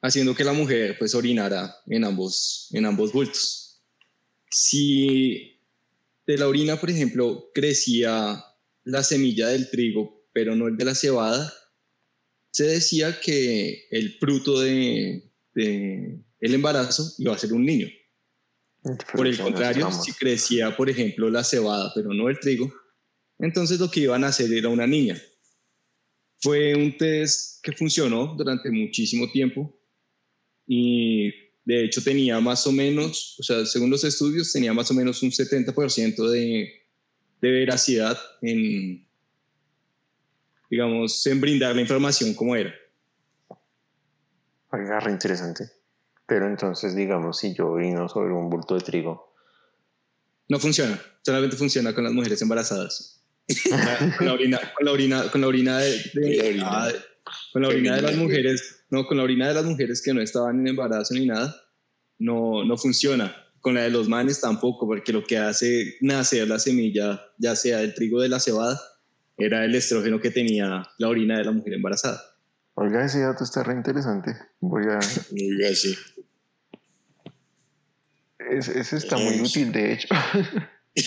[0.00, 3.82] haciendo que la mujer pues orinara en ambos, en ambos bultos.
[4.50, 5.60] Si
[6.26, 8.42] de la orina, por ejemplo, crecía
[8.84, 11.52] la semilla del trigo, pero no el de la cebada,
[12.52, 17.86] se decía que el fruto de, de el embarazo iba a ser un niño.
[19.12, 22.72] Por el contrario, si crecía, por ejemplo, la cebada, pero no el trigo,
[23.38, 25.20] entonces lo que iban a hacer era una niña.
[26.40, 29.76] Fue un test que funcionó durante muchísimo tiempo
[30.66, 31.32] y
[31.64, 35.22] de hecho tenía más o menos, o sea, según los estudios, tenía más o menos
[35.22, 36.86] un 70% de,
[37.40, 39.06] de veracidad en,
[40.70, 42.74] digamos, en brindar la información como era.
[44.70, 45.75] Re interesante.
[46.26, 49.34] Pero entonces, digamos, si yo vino sobre un bulto de trigo.
[50.48, 53.16] No funciona, solamente funciona con las mujeres embarazadas
[54.18, 56.90] con la orina, con la orina, con la orina de, ah,
[57.52, 60.20] con la orina de las mujeres, no, con la orina de las mujeres que no
[60.20, 61.54] estaban en embarazo ni nada,
[62.18, 63.34] no, no funciona.
[63.60, 67.78] Con la de los manes tampoco, porque lo que hace nacer la semilla, ya sea
[67.78, 68.80] del trigo de la cebada,
[69.36, 72.20] era el estrógeno que tenía la orina de la mujer embarazada.
[72.78, 74.36] Oiga, ese dato está re interesante.
[74.60, 74.98] Voy a.
[75.32, 75.96] Oiga, sí.
[78.38, 80.08] ese está muy útil, de hecho.
[80.94, 81.02] ya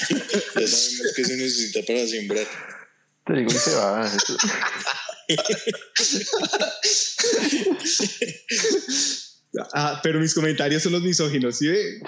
[0.67, 2.47] sabemos que se necesita para sembrar.
[3.23, 4.12] Te digo que se va.
[9.73, 12.01] Ah, pero mis comentarios son los misóginos, ¿sí ve?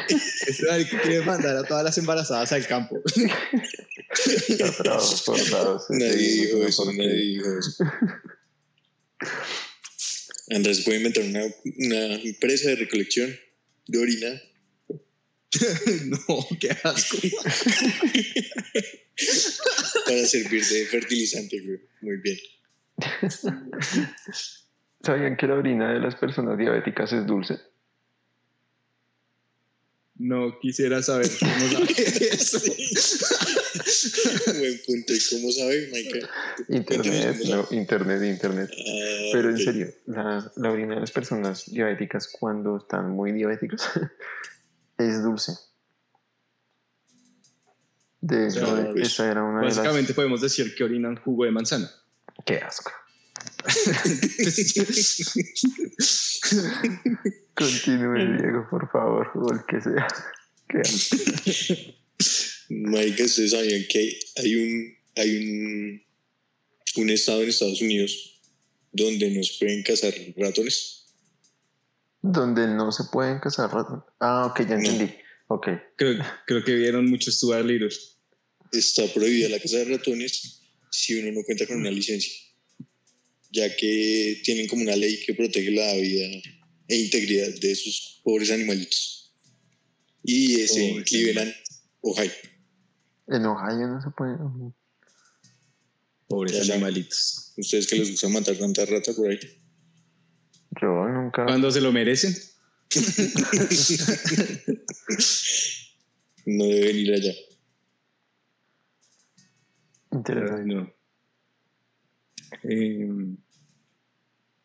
[0.48, 0.58] Es
[0.90, 3.00] que quiere mandar a todas las embarazadas al campo.
[5.90, 7.84] nadie dijo eso, nadie dijo eso.
[10.50, 11.44] Andrés puede inventar una,
[11.78, 13.34] una empresa de recolección
[13.88, 14.42] de orina
[16.06, 16.20] no,
[16.60, 17.18] qué asco.
[20.06, 21.62] Para servir de fertilizante,
[22.02, 22.38] Muy bien.
[25.04, 27.60] ¿Sabían que la orina de las personas diabéticas es dulce?
[30.16, 31.94] No quisiera saber cómo sabe
[32.32, 32.60] eso.
[34.60, 35.14] Buen punto.
[35.14, 36.28] ¿Y cómo sabe, Michael?
[36.70, 38.70] Internet, no, internet, internet.
[38.72, 43.90] Ah, Pero en serio, la, la orina de las personas diabéticas cuando están muy diabéticas
[44.98, 45.54] es dulce.
[48.22, 51.90] De hecho, esa era una Básicamente podemos decir que orinan jugo de manzana.
[52.46, 52.92] Qué asco.
[57.56, 60.08] Continúe, Diego, por favor, o el que sea.
[60.68, 61.18] Qué asco.
[62.74, 66.02] Mike, ¿ustedes sabían que hay un, hay un,
[66.96, 68.40] un estado en Estados Unidos
[68.94, 71.08] donde no se pueden cazar ratones?
[72.22, 74.06] Donde no se pueden cazar ratones.
[74.22, 75.14] Ah, ok, ya entendí.
[75.48, 75.68] Ok.
[75.98, 77.90] Creo, creo que vieron muchos Stuart Little.
[78.72, 82.32] Está prohibida la caza de ratones si uno no cuenta con una licencia,
[83.52, 86.26] ya que tienen como una ley que protege la vida
[86.88, 89.34] e integridad de esos pobres animalitos.
[90.24, 91.54] Y ese en Cleveland,
[92.02, 92.32] Ohio.
[93.32, 94.38] En Ohio no se puede.
[96.28, 97.54] Pobres animalitos.
[97.56, 99.40] ¿Ustedes que les gusta matar tanta rata por ahí?
[100.82, 101.46] Yo nunca.
[101.46, 102.36] ¿Cuándo se lo merecen?
[106.46, 107.34] no deben ir allá.
[110.12, 110.66] Interesante.
[110.66, 110.94] No.
[112.64, 113.38] Eh,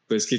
[0.09, 0.39] pues que,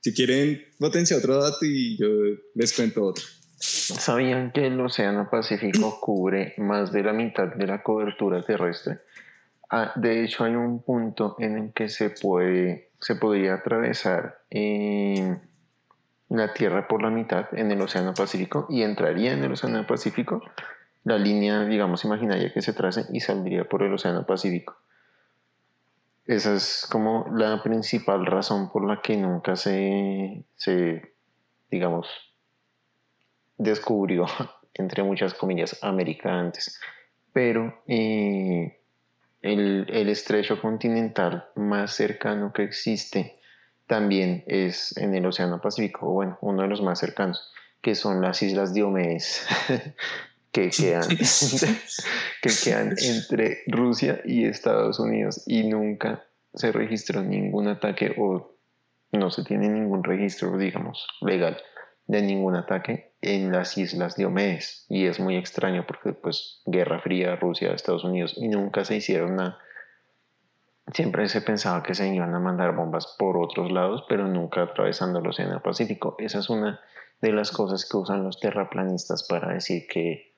[0.00, 2.08] si quieren, potencia otro dato y yo
[2.54, 3.24] les cuento otro.
[3.62, 8.98] ¿Sabían que el Océano Pacífico cubre más de la mitad de la cobertura terrestre?
[9.70, 15.38] Ah, de hecho, hay un punto en el que se puede, se podría atravesar eh,
[16.28, 20.42] la Tierra por la mitad en el Océano Pacífico y entraría en el Océano Pacífico
[21.04, 24.76] la línea, digamos, imaginaria que se trace y saldría por el Océano Pacífico.
[26.26, 31.14] Esa es como la principal razón por la que nunca se, se
[31.70, 32.31] digamos,
[33.62, 34.26] descubrió,
[34.74, 36.80] entre muchas comillas, América antes.
[37.32, 38.78] Pero eh,
[39.40, 43.38] el, el estrecho continental más cercano que existe
[43.86, 48.42] también es en el Océano Pacífico, bueno, uno de los más cercanos, que son las
[48.42, 49.46] Islas Diomedes,
[50.52, 51.08] que quedan,
[52.42, 58.56] que quedan entre Rusia y Estados Unidos y nunca se registró ningún ataque o
[59.10, 61.58] no se tiene ningún registro, digamos, legal
[62.06, 64.84] de ningún ataque en las islas de Diomedes.
[64.88, 69.36] Y es muy extraño porque, pues, Guerra Fría, Rusia, Estados Unidos, y nunca se hicieron
[69.36, 69.58] nada.
[70.92, 75.20] Siempre se pensaba que se iban a mandar bombas por otros lados, pero nunca atravesando
[75.20, 76.16] el Océano Pacífico.
[76.18, 76.80] Esa es una
[77.20, 80.34] de las cosas que usan los terraplanistas para decir que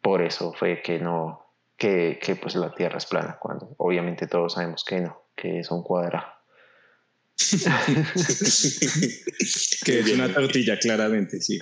[0.00, 4.54] por eso fue que no, que, que pues la Tierra es plana, cuando obviamente todos
[4.54, 6.37] sabemos que no, que es un cuadrado.
[9.84, 11.58] que es una tortilla, claramente, sí.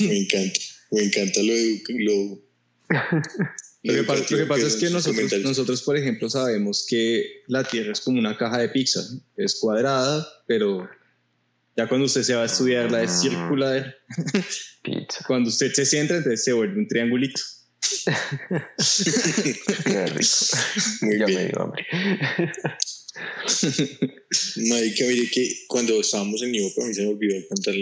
[0.00, 0.60] Me encanta,
[0.92, 1.52] me encanta lo,
[1.88, 2.46] lo,
[3.82, 7.64] lo que, pasa, lo que pasa es que nosotros, nosotros, por ejemplo, sabemos que la
[7.64, 9.00] Tierra es como una caja de pizza.
[9.36, 10.88] Es cuadrada, pero
[11.76, 13.20] ya cuando usted se va a estudiar la es ah.
[13.20, 13.96] circular.
[14.82, 15.24] Pizza.
[15.26, 17.40] Cuando usted se sienta, entonces se vuelve un triangulito.
[19.84, 20.36] Qué rico.
[21.02, 21.38] Muy ya bien.
[21.38, 21.86] me dio hambre.
[24.68, 27.74] Marica, mire que cuando estábamos en Nivo, a mí se me olvidó contar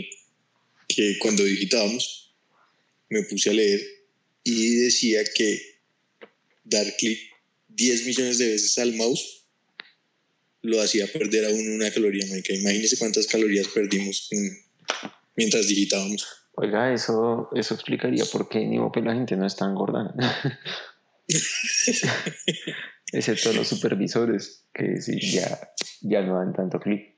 [0.89, 2.35] que cuando digitábamos,
[3.09, 3.81] me puse a leer
[4.43, 5.81] y decía que
[6.65, 7.19] dar clic
[7.69, 9.45] 10 millones de veces al mouse
[10.63, 12.55] lo hacía perder a uno una caloría, marica.
[12.55, 14.31] Imagínese cuántas calorías perdimos
[15.37, 16.27] mientras digitábamos.
[16.53, 20.15] Oiga, eso, eso explicaría por qué ni la gente no está engordando.
[23.13, 27.15] Excepto los supervisores, que sí, ya, ya no dan tanto clic.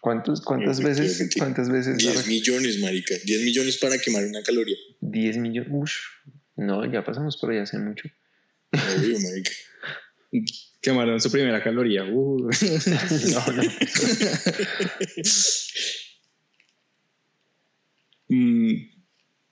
[0.00, 1.98] ¿Cuántos, cuántas, veces, ¿Cuántas veces?
[1.98, 3.14] 10 millones, marica.
[3.22, 4.76] 10 millones para quemar una caloría.
[5.00, 5.70] 10 millones.
[5.70, 5.92] Uff.
[6.56, 8.08] No, ya pasamos por allá hace mucho.
[8.72, 9.50] Obvio, marica.
[10.80, 12.04] Quemaron su primera caloría.
[12.04, 12.48] Uh.
[12.48, 13.62] no, no.
[18.32, 18.88] Mm,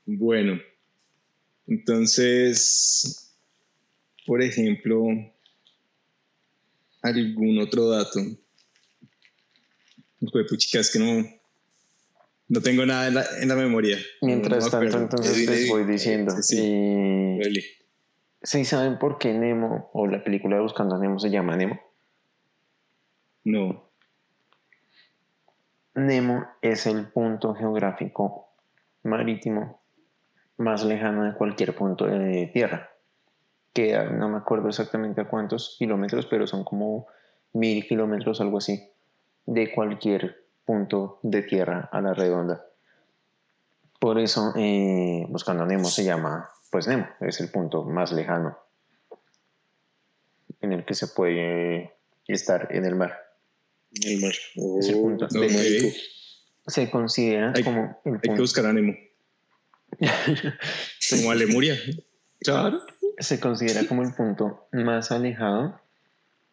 [0.06, 0.60] bueno,
[1.66, 3.27] entonces,
[4.28, 5.06] por ejemplo,
[7.02, 8.20] algún otro dato.
[10.20, 11.26] Pues chicas, que no,
[12.48, 13.08] no tengo nada
[13.40, 13.96] en la, memoria.
[14.20, 16.34] Mientras tanto, entonces les voy diciendo.
[16.42, 17.40] Sí,
[18.42, 18.64] sí.
[18.66, 21.80] saben por qué Nemo o la película de Buscando a Nemo se llama Nemo?
[23.44, 23.90] No.
[25.94, 28.50] Nemo es el punto geográfico
[29.04, 29.80] marítimo
[30.58, 32.90] más lejano de cualquier punto de tierra.
[33.72, 37.06] Que no me acuerdo exactamente a cuántos kilómetros, pero son como
[37.52, 38.90] mil kilómetros, algo así,
[39.46, 42.64] de cualquier punto de tierra a la redonda.
[44.00, 48.58] Por eso, eh, Buscando Nemo se llama, pues Nemo, es el punto más lejano
[50.60, 51.94] en el que se puede
[52.26, 53.16] estar en el mar.
[53.92, 54.32] El mar.
[54.78, 55.28] es el punto
[56.68, 57.98] se considera como...
[58.04, 58.94] hay que buscar a Nemo.
[61.10, 61.76] como a Lemuria.
[62.40, 62.82] Claro.
[63.18, 65.80] Se considera como el punto más alejado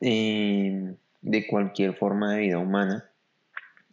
[0.01, 3.09] eh, de cualquier forma de vida humana.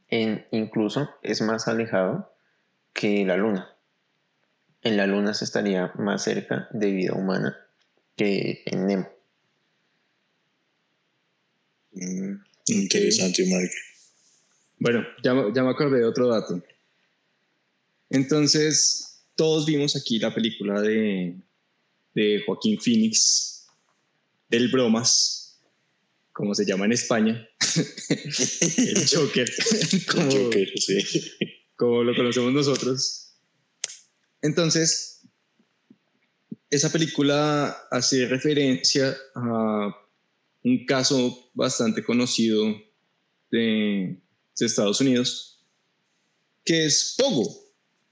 [0.09, 2.33] En, incluso es más alejado
[2.93, 3.75] que la Luna.
[4.83, 7.57] En la Luna se estaría más cerca de vida humana
[8.17, 9.09] que en Nemo.
[11.93, 12.35] Mm,
[12.67, 13.71] interesante, Mark.
[14.79, 16.63] Bueno, ya, ya me acordé de otro dato.
[18.11, 21.37] Entonces, todos vimos aquí la película de,
[22.15, 23.67] de Joaquín Phoenix,
[24.49, 25.61] del Bromas,
[26.33, 27.49] como se llama en España,
[28.09, 29.51] el Joker,
[30.11, 31.23] como, Joker sí.
[31.77, 33.35] como lo conocemos nosotros.
[34.41, 35.21] Entonces,
[36.71, 39.95] esa película hace referencia a
[40.65, 42.65] un caso bastante conocido
[43.51, 44.21] de,
[44.59, 45.65] de Estados Unidos,
[46.65, 47.63] que es Pogo.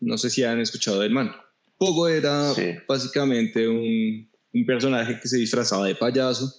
[0.00, 1.34] No sé si han escuchado del man.
[1.80, 2.52] Pogo era
[2.86, 6.52] básicamente un, un, personaje que se disfrazaba de payaso.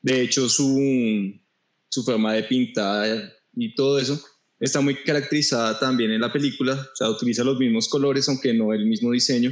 [0.00, 1.34] De hecho, su,
[1.88, 4.22] su forma de pintar y todo eso
[4.60, 6.74] está muy caracterizada también en la película.
[6.74, 9.50] O sea, utiliza los mismos colores, aunque no el mismo diseño.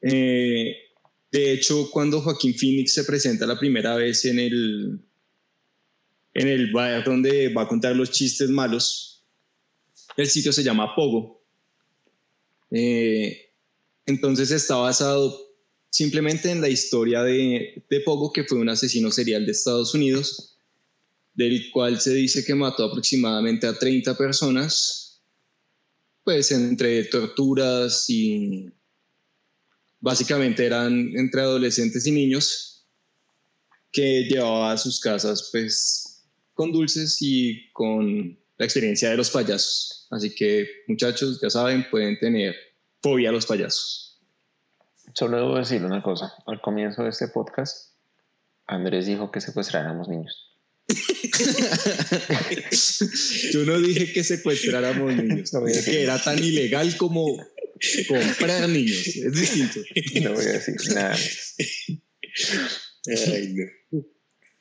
[0.00, 0.76] Eh,
[1.32, 5.04] de hecho, cuando Joaquín Phoenix se presenta la primera vez en el,
[6.34, 9.24] en el bar donde va a contar los chistes malos.
[10.16, 11.42] El sitio se llama Pogo.
[12.70, 13.51] Eh,
[14.06, 15.38] entonces está basado
[15.90, 20.58] simplemente en la historia de, de, Pogo, que fue un asesino serial de Estados Unidos,
[21.34, 25.22] del cual se dice que mató aproximadamente a 30 personas,
[26.24, 28.70] pues entre torturas y
[30.00, 32.86] básicamente eran entre adolescentes y niños
[33.92, 36.24] que llevaba a sus casas pues
[36.54, 40.06] con dulces y con la experiencia de los payasos.
[40.10, 42.54] Así que muchachos, ya saben, pueden tener
[43.02, 44.20] fobia a los payasos.
[45.14, 46.32] Solo debo decir una cosa.
[46.46, 47.92] Al comienzo de este podcast,
[48.66, 50.48] Andrés dijo que secuestráramos niños.
[53.52, 57.36] Yo no dije que secuestráramos niños, No voy a dije que era tan ilegal como
[58.08, 59.06] comprar niños.
[59.06, 59.80] Es distinto.
[60.22, 61.10] No voy a decir nada.
[61.10, 61.54] más.
[63.28, 63.64] Ay, no.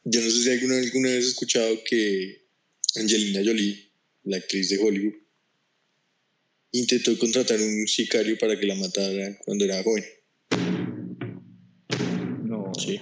[0.03, 2.47] Yo no sé si alguna, alguna vez has escuchado que
[2.95, 3.91] Angelina Jolie,
[4.23, 5.13] la actriz de Hollywood,
[6.71, 10.05] intentó contratar un sicario para que la matara cuando era joven.
[12.43, 12.71] No.
[12.79, 12.99] Sí.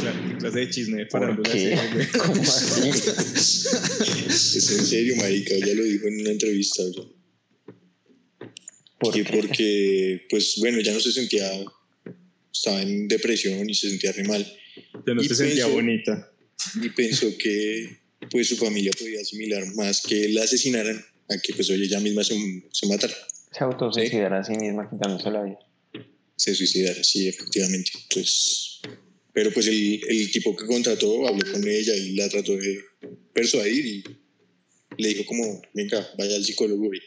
[0.00, 1.78] Claro, ¿Qué clase de chisme ¿Por parando la qué?
[2.18, 2.88] ¿Cómo así?
[2.88, 6.82] Es en serio, marica, ella lo dijo en una entrevista.
[8.98, 9.36] ¿Por que qué?
[9.36, 11.48] porque, pues bueno, ya no se sentía,
[12.52, 14.44] estaba en depresión y se sentía re mal.
[15.06, 16.32] Ya no Y se sentía bonita.
[16.80, 17.98] Y pensó que
[18.30, 22.22] pues su familia podía asimilar más que la asesinaran a que pues oye, ella misma
[22.24, 22.34] se,
[22.70, 23.14] se matara,
[23.50, 25.58] Se autosuicidara a sí misma quitándose la vida.
[26.36, 27.90] se suicidara, sí, efectivamente.
[28.12, 28.80] Pues,
[29.32, 32.80] pero pues el, el tipo que contrató habló con ella y la trató de
[33.32, 34.04] persuadir y
[34.98, 37.00] le dijo como, venga, vaya al psicólogo y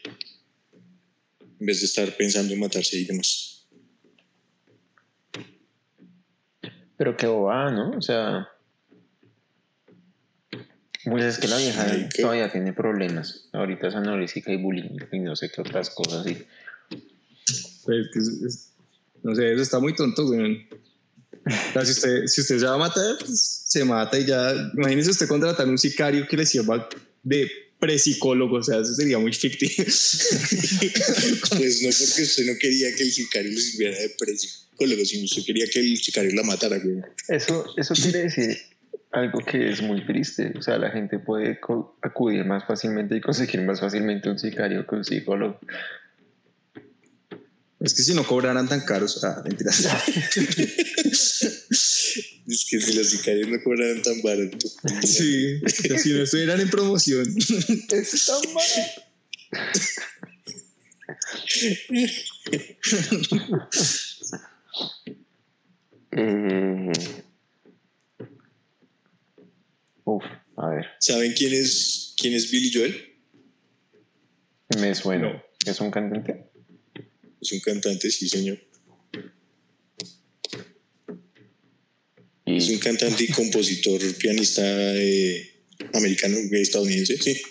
[1.60, 3.68] en vez de estar pensando en matarse y demás.
[6.98, 7.98] Pero qué bobada, ¿no?
[7.98, 8.48] O sea.
[11.10, 13.48] Pues es que la vieja qué- todavía tiene problemas.
[13.54, 16.26] Ahorita es anorésica y bullying y no sé qué otras cosas.
[16.28, 16.38] Y
[17.84, 18.70] Pues, que es- es-
[19.24, 20.68] no sé, eso está muy tonto, güey.
[21.46, 24.52] O sea, si usted, si usted se va a matar, pues se mata y ya.
[24.76, 26.90] Imagínese usted contratar un sicario que le sirva
[27.24, 27.50] de
[28.00, 29.84] psicólogo, o sea, eso sería muy ficticio.
[29.84, 35.44] Pues no porque usted no quería que el sicario le sirviera de psicólogo, sino usted
[35.46, 36.98] quería que el sicario la matara, güey.
[37.28, 38.58] eso, eso quiere decir
[39.16, 40.54] algo que es muy triste.
[40.58, 41.60] O sea, la gente puede
[42.02, 45.60] acudir más fácilmente y conseguir más fácilmente un sicario que un psicólogo.
[47.80, 49.88] Es que si no cobraran tan caros, ah, mentiras.
[52.48, 54.68] Es que si los sicarios no cobraran tan barato.
[55.02, 55.60] Sí,
[55.98, 57.26] si no estuvieran en promoción.
[57.90, 59.02] Es tan barato.
[66.18, 66.92] Eh,
[70.06, 70.24] Uf,
[70.58, 73.16] a ver, ¿Saben quién es, quién es Billy Joel?
[74.80, 75.34] me suena.
[75.34, 75.44] No.
[75.66, 76.46] ¿Es un cantante?
[77.42, 78.60] Es un cantante, sí, señor.
[82.46, 84.64] Y Es un cantante y compositor, pianista
[84.96, 87.42] eh, americano, estadounidense, sí.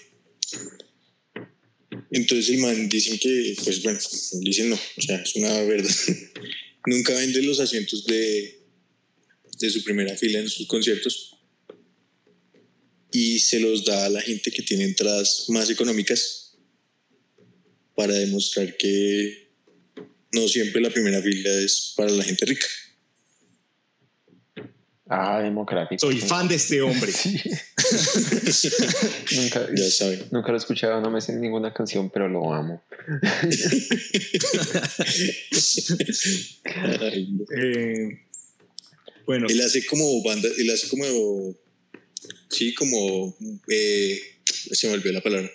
[2.12, 3.98] Entonces el man dicen que, pues bueno,
[4.42, 5.90] dicen no, o sea, es una verdad.
[6.86, 8.60] Nunca vende los asientos de,
[9.58, 11.33] de su primera fila en sus conciertos
[13.14, 16.56] y se los da a la gente que tiene entradas más económicas
[17.94, 19.52] para demostrar que
[20.32, 22.66] no siempre la primera fila es para la gente rica.
[25.06, 26.00] Ah, democrático.
[26.00, 27.12] Soy fan de este hombre.
[28.50, 28.68] Sí.
[29.36, 30.24] nunca, Ya saben.
[30.32, 32.82] nunca lo he escuchado, no me sé ninguna canción, pero lo amo.
[36.64, 37.44] Ay, no.
[37.56, 38.26] Eh,
[39.26, 41.04] bueno, Él hace como banda, él hace como,
[42.50, 43.36] sí, como,
[43.68, 45.50] eh, se me olvidó la palabra,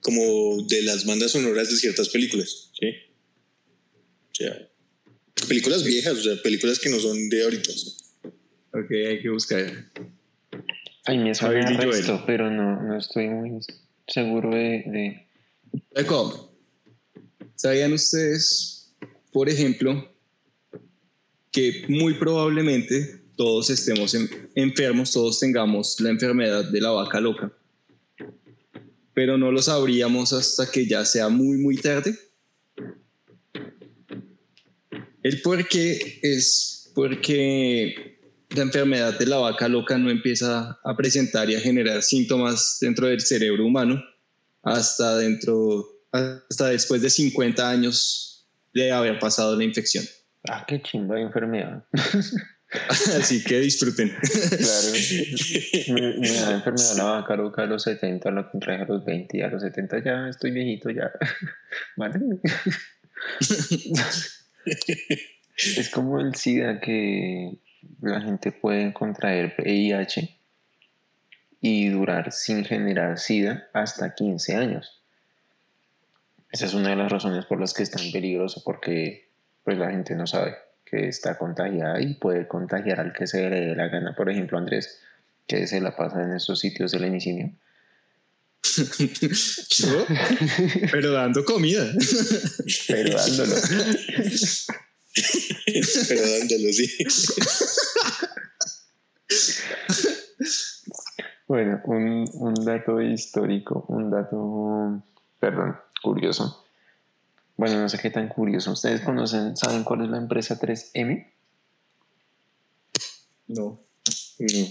[0.00, 2.88] como de las bandas sonoras de ciertas películas, ¿sí?
[4.30, 4.68] O sea,
[5.48, 7.70] películas viejas, o sea, películas que no son de ahorita.
[7.72, 7.96] ¿sí?
[8.72, 9.90] ok, hay que buscar.
[11.04, 13.60] Ay, me suena el resto, pero no, no estoy muy
[14.06, 14.84] seguro de...
[14.86, 15.26] de-
[15.94, 16.52] Eco,
[17.54, 18.92] ¿sabían ustedes,
[19.32, 20.12] por ejemplo,
[21.52, 27.50] que muy probablemente todos estemos en- enfermos, todos tengamos la enfermedad de la vaca loca?
[29.14, 32.14] Pero no lo sabríamos hasta que ya sea muy, muy tarde.
[35.22, 38.18] El por qué es porque
[38.50, 43.06] la enfermedad de la vaca loca no empieza a presentar y a generar síntomas dentro
[43.06, 44.04] del cerebro humano
[44.62, 50.04] hasta dentro, hasta después de 50 años de haber pasado la infección.
[50.46, 51.86] Ah, qué chimba de enfermedad.
[53.18, 54.10] Así que disfruten.
[54.10, 54.88] Claro.
[55.88, 59.38] me, me da enfermedad la vaca loca a los 70, la contraje a los 20
[59.38, 61.10] y a los 70 ya estoy viejito, ya.
[61.96, 62.20] Vale.
[65.56, 67.58] es como el SIDA que
[68.00, 70.38] la gente puede contraer VIH
[71.60, 75.02] y durar sin generar SIDA hasta 15 años.
[76.52, 79.28] Esa es una de las razones por las que es tan peligroso porque
[79.64, 80.56] pues la gente no sabe
[80.90, 84.14] que está contagiada y puede contagiar al que se le dé la gana.
[84.16, 84.98] Por ejemplo, Andrés,
[85.46, 87.52] que se la pasa en esos sitios del emicinio.
[89.86, 90.06] ¿No?
[90.90, 91.92] Pero dando comida.
[92.88, 93.54] Pero dándolo.
[96.08, 96.88] Pero dándolo, sí.
[101.46, 105.02] Bueno, un, un dato histórico, un dato,
[105.40, 106.59] perdón, curioso.
[107.60, 108.72] Bueno, no sé qué tan curioso.
[108.72, 111.30] ¿Ustedes conocen, saben cuál es la empresa 3M?
[113.48, 113.82] No.
[114.38, 114.66] No.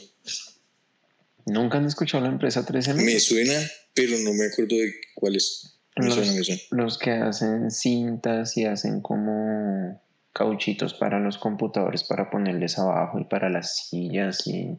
[1.46, 2.96] ¿Nunca han escuchado la empresa 3M?
[3.04, 3.54] Me suena,
[3.94, 5.80] pero no me acuerdo de cuál es.
[5.98, 6.62] Me Los- suena, me suena.
[6.72, 10.02] Los que hacen cintas y hacen como
[10.34, 14.78] cauchitos para los computadores para ponerles abajo y para las sillas y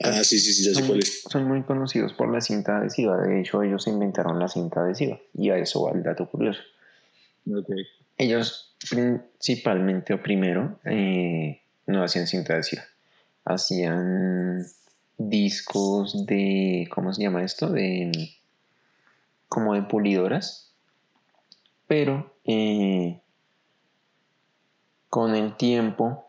[0.00, 1.22] Ah, sí, sí, sí, ya sé son, cuál es.
[1.28, 3.16] son muy conocidos por la cinta adhesiva.
[3.16, 6.60] De hecho, ellos inventaron la cinta adhesiva y a eso va el dato curioso.
[8.18, 12.82] Ellos principalmente o primero eh, no hacían cinta adhesiva,
[13.44, 14.66] hacían
[15.18, 17.70] discos de, ¿cómo se llama esto?
[17.70, 18.10] De
[19.48, 20.72] como de pulidoras,
[21.86, 23.20] pero eh,
[25.08, 26.26] con el tiempo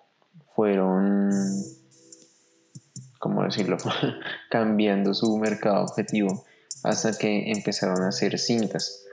[0.55, 1.31] fueron,
[3.19, 3.77] ¿cómo decirlo?
[4.49, 6.45] cambiando su mercado objetivo
[6.83, 9.06] hasta que empezaron a hacer cintas.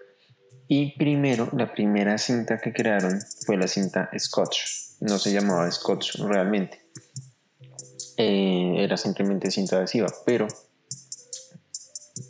[0.77, 4.59] Y primero, la primera cinta que crearon fue la cinta Scotch.
[5.03, 6.81] No se llamaba Scotch realmente.
[8.17, 10.49] Eh, era simplemente cinta adhesiva, pero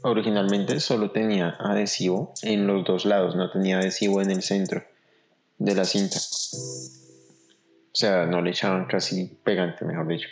[0.02, 4.84] originalmente solo tenía adhesivo en los dos lados, no tenía adhesivo en el centro
[5.56, 6.18] de la cinta.
[6.18, 10.28] O sea, no le echaban casi pegante, mejor dicho.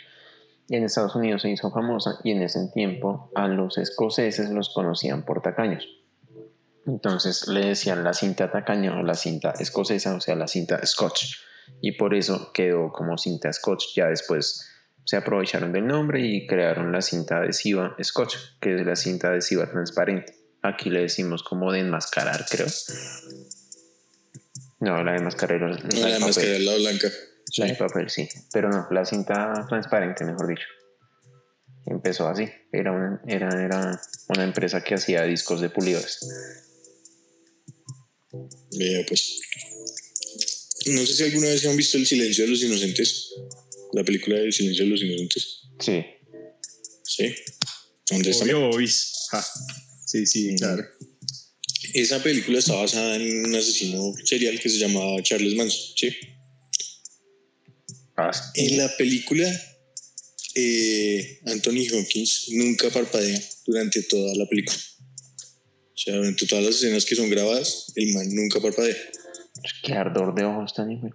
[0.67, 4.71] Y en Estados Unidos se hizo famosa y en ese tiempo a los escoceses los
[4.71, 6.02] conocían por tacaños.
[6.85, 11.37] Entonces le decían la cinta tacaña o la cinta escocesa, o sea, la cinta Scotch.
[11.81, 13.95] Y por eso quedó como cinta Scotch.
[13.95, 14.69] Ya después
[15.05, 19.69] se aprovecharon del nombre y crearon la cinta adhesiva Scotch, que es la cinta adhesiva
[19.69, 20.35] transparente.
[20.61, 22.67] Aquí le decimos como de enmascarar, creo.
[24.79, 27.07] No, la de enmascarar la No, de la la blanca.
[27.57, 28.27] La de papel, sí.
[28.51, 30.65] Pero no, la cinta transparente, mejor dicho.
[31.85, 32.49] Empezó así.
[32.71, 36.19] Era una, era, era una empresa que hacía discos de pulidores.
[38.77, 39.39] Vea, pues.
[40.87, 43.33] No sé si alguna vez han visto El Silencio de los Inocentes.
[43.93, 45.61] La película del Silencio de los Inocentes.
[45.79, 46.03] Sí.
[47.03, 47.35] Sí.
[48.09, 48.45] ¿Dónde está?
[49.31, 49.45] Ja.
[50.05, 50.83] Sí, sí, claro.
[51.93, 55.95] Esa película está basada en un asesino serial que se llamaba Charles Manson.
[55.95, 56.09] Sí.
[58.17, 59.47] Ah, En la película,
[60.55, 64.77] eh, Anthony Hopkins nunca parpadea durante toda la película.
[66.03, 68.97] O sea, durante todas las escenas que son grabadas, el man nunca parpadea.
[69.83, 71.09] Qué ardor de ojos tan hijo.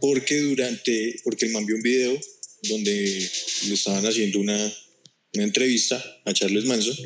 [0.00, 2.18] Porque durante, porque el man vio un video
[2.64, 3.30] donde
[3.68, 4.56] le estaban haciendo una,
[5.34, 6.96] una entrevista a Charles Manson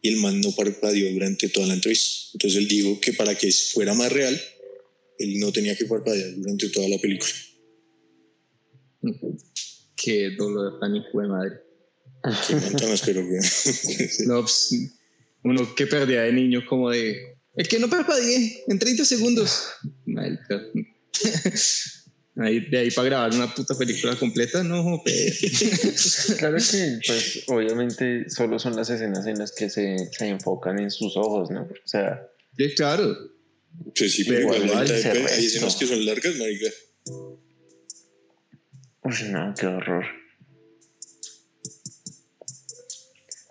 [0.00, 2.08] y el man no parpadeó durante toda la entrevista.
[2.34, 4.40] Entonces él dijo que para que fuera más real,
[5.18, 7.32] él no tenía que parpadear durante toda la película.
[9.96, 11.56] Qué dolor tan hijo de madre.
[12.46, 13.22] Qué man tan áspero.
[14.26, 14.99] No, pues,
[15.44, 17.36] uno que perdía de niño como de...
[17.54, 19.68] El que no parpadeé en 30 segundos.
[22.36, 25.02] Ahí, de ahí para grabar una puta película completa, no.
[26.38, 30.90] Claro que, pues, obviamente solo son las escenas en las que se, se enfocan en
[30.90, 31.62] sus ojos, ¿no?
[31.64, 33.16] O sea, Sí, claro.
[33.96, 36.70] Pues sí, pero Igual, ese hay, escenas que son largas, marica.
[39.02, 40.04] uy, no, qué horror.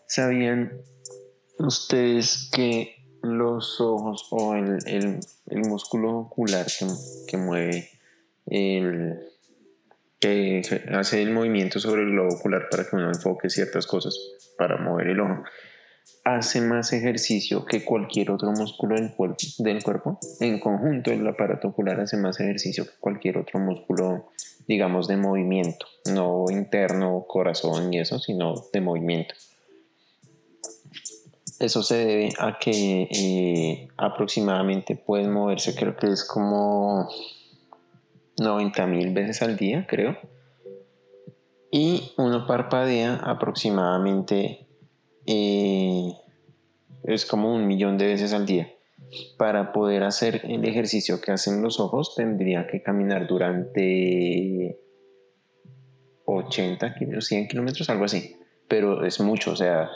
[0.08, 0.82] ¿Sabían
[1.60, 5.20] ustedes que los ojos o el, el-
[5.68, 6.86] músculo ocular que,
[7.28, 7.90] que mueve
[8.46, 9.20] el
[10.20, 10.62] que
[10.94, 14.18] hace el movimiento sobre el globo ocular para que uno enfoque ciertas cosas
[14.58, 15.44] para mover el ojo
[16.24, 21.70] hace más ejercicio que cualquier otro músculo del, cuerpo del cuerpo en conjunto el aparato
[21.70, 24.30] ocular hace más ejercicio que cualquier otro músculo
[24.68, 29.36] digamos de movimiento no interno corazón y eso sino de movimiento
[31.60, 37.10] eso se debe a que eh, aproximadamente pueden moverse, creo que es como
[38.38, 40.18] 90 mil veces al día, creo.
[41.72, 44.68] Y uno parpadea aproximadamente,
[45.26, 46.14] eh,
[47.04, 48.72] es como un millón de veces al día.
[49.38, 54.80] Para poder hacer el ejercicio que hacen los ojos, tendría que caminar durante
[56.26, 58.36] 80, kil- 100 kilómetros, algo así.
[58.70, 59.90] Pero es mucho, o sea,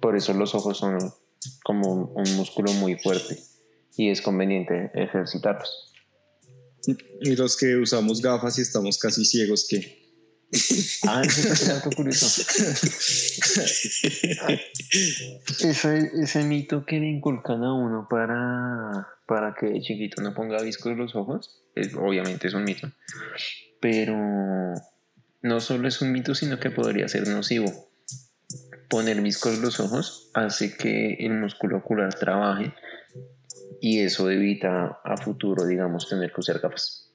[0.00, 0.98] por eso los ojos son
[1.64, 3.36] como un, un músculo muy fuerte
[3.96, 5.92] y es conveniente ejercitarlos.
[7.20, 10.00] Y los que usamos gafas y estamos casi ciegos, que
[11.08, 12.26] Ah, ese es un dato curioso.
[15.60, 20.62] ese, ese mito que le inculcan a uno para, para que de chiquito no ponga
[20.62, 22.90] viscos los ojos, es- obviamente es un mito.
[23.80, 24.16] Pero
[25.42, 27.88] no solo es un mito, sino que podría ser nocivo.
[28.92, 32.74] Poner viscos los ojos hace que el músculo ocular trabaje
[33.80, 37.10] y eso evita a futuro, digamos, tener que usar gafas.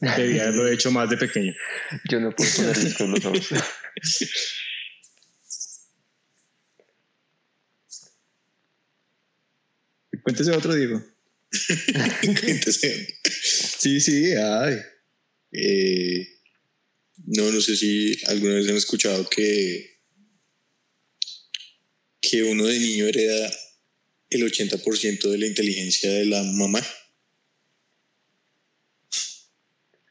[0.00, 1.52] Debía haberlo hecho más de pequeño.
[2.10, 3.50] Yo no puedo poner viscos los ojos.
[10.22, 11.02] Cuéntese otro, Diego.
[12.22, 13.20] Entonces,
[13.78, 14.80] Sí, sí, ay.
[15.52, 16.35] eh,
[17.24, 20.00] no, no sé si alguna vez han escuchado que,
[22.20, 23.50] que uno de niño hereda
[24.30, 26.84] el 80% de la inteligencia de la mamá.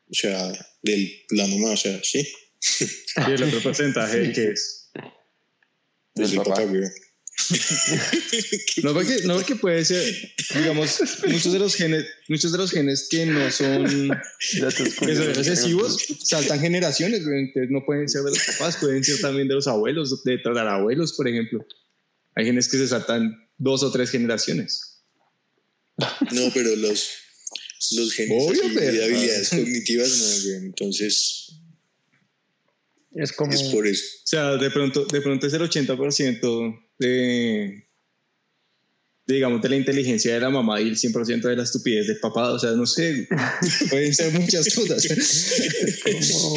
[0.07, 0.51] O sea,
[0.81, 2.27] de la mamá, o sea, sí.
[3.27, 4.91] Y el otro porcentaje que es.
[6.15, 6.55] Del papá.
[6.55, 6.71] papá.
[8.83, 10.03] No porque, no porque puede ser,
[10.55, 13.85] digamos, muchos de los genes, muchos de los genes que no son,
[14.51, 19.47] que son recesivos saltan generaciones, entonces no pueden ser de los papás, pueden ser también
[19.47, 21.65] de los abuelos, de tatarabuelos, por ejemplo.
[22.35, 25.01] Hay genes que se saltan dos o tres generaciones.
[26.31, 27.09] No, pero los,
[27.91, 30.53] los genes Obvio, así pero- de habilidades cognitivas, no.
[30.65, 31.51] Entonces,
[33.15, 33.51] Es como.
[33.53, 34.03] es por eso.
[34.23, 37.07] O sea, de pronto, de pronto es el 80% de,
[39.27, 42.19] de, digamos, de la inteligencia de la mamá y el 100% de la estupidez del
[42.19, 42.51] papá.
[42.51, 43.27] O sea, no sé,
[43.89, 45.07] pueden ser muchas cosas.
[46.33, 46.55] como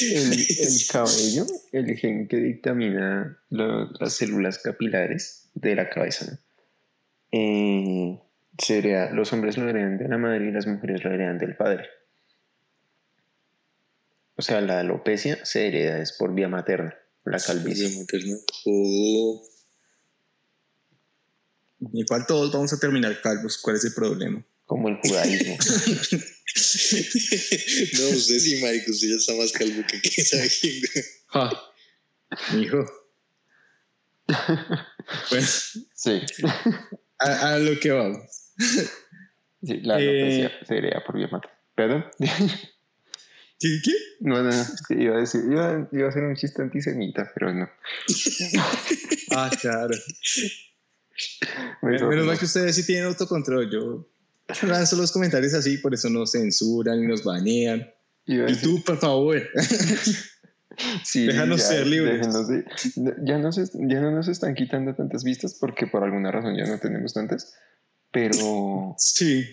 [0.00, 6.40] el, el cabello, el gen que dictamina lo- las células capilares de la cabeza.
[7.32, 8.18] Eh,
[8.58, 11.84] sería, los hombres lo heredan de la madre y las mujeres lo heredan del padre.
[14.42, 16.92] O sea, la alopecia se hereda es por vía materna,
[17.24, 17.86] la calvicie.
[17.90, 18.36] Vida materna.
[21.92, 23.56] Igual todos vamos a terminar calvos.
[23.58, 24.44] ¿Cuál es el problema?
[24.66, 25.54] Como el judaísmo.
[28.00, 30.82] no, usted sí, marico, usted ya está más calvo que quién sabe quién.
[31.28, 31.50] Ja,
[32.60, 32.84] hijo.
[35.30, 35.46] Bueno,
[35.94, 36.20] Sí.
[37.20, 38.22] a, a lo que vamos.
[38.58, 41.56] Sí, la Eh, alopecia se hereda por vía materna.
[41.76, 42.04] ¿Perdón?
[43.62, 43.78] ¿Qué?
[43.84, 43.92] qué?
[44.20, 44.64] No, no, no.
[44.88, 47.70] que iba a decir, iba, iba a hacer un chiste antisemita, pero no.
[49.34, 49.94] Ah, claro.
[51.82, 53.70] Menos mal que ustedes sí tienen autocontrol.
[53.70, 54.08] Yo
[54.66, 57.88] lanzo los comentarios así, por eso nos censuran y nos banean.
[58.26, 59.40] Y tú, por favor.
[61.04, 62.26] Sí, Déjanos ya, ser libres.
[62.48, 62.64] de-
[63.26, 66.64] ya, nos, es- ya no nos están quitando tantas vistas porque por alguna razón ya
[66.64, 67.52] no tenemos tantas,
[68.10, 69.44] pero Sí.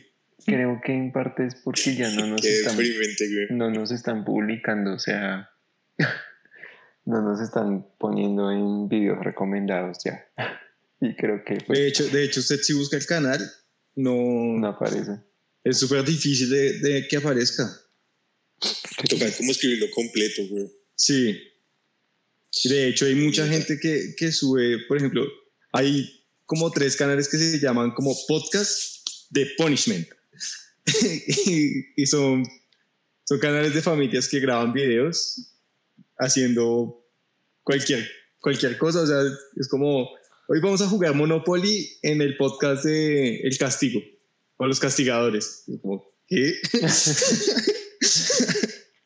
[0.46, 3.48] Creo que en parte es porque ya no nos, están, deprimente, güey.
[3.52, 5.50] no nos están publicando, o sea,
[7.06, 10.26] no nos están poniendo en videos recomendados ya.
[11.02, 13.40] Y creo que pues, De hecho, de hecho, usted si busca el canal,
[13.96, 14.14] no,
[14.58, 15.14] no aparece.
[15.64, 17.64] es súper difícil de, de que aparezca.
[19.10, 20.70] Tocar como escribirlo completo, güey.
[20.96, 21.42] Sí.
[22.66, 25.26] De hecho, hay mucha gente que, que sube, por ejemplo,
[25.72, 30.08] hay como tres canales que se llaman como podcast de punishment.
[31.46, 32.44] y, y son,
[33.24, 35.54] son canales de familias que graban videos
[36.18, 37.06] haciendo
[37.64, 38.08] cualquier,
[38.40, 39.02] cualquier cosa.
[39.02, 39.22] O sea,
[39.56, 40.10] es como,
[40.48, 44.02] hoy vamos a jugar Monopoly en el podcast de El Castigo,
[44.58, 45.64] o Los Castigadores.
[45.68, 46.54] Es como, ¿qué?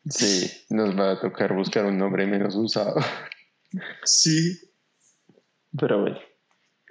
[0.09, 2.95] Sí, nos va a tocar buscar un nombre menos usado.
[4.03, 4.59] sí.
[5.79, 6.19] Pero bueno,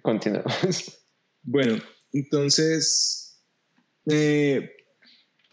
[0.02, 0.98] continuamos.
[1.42, 1.76] Bueno,
[2.12, 3.21] entonces,
[4.06, 4.70] eh,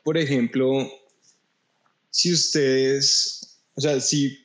[0.03, 0.89] por ejemplo,
[2.09, 4.37] si ustedes, o sea, si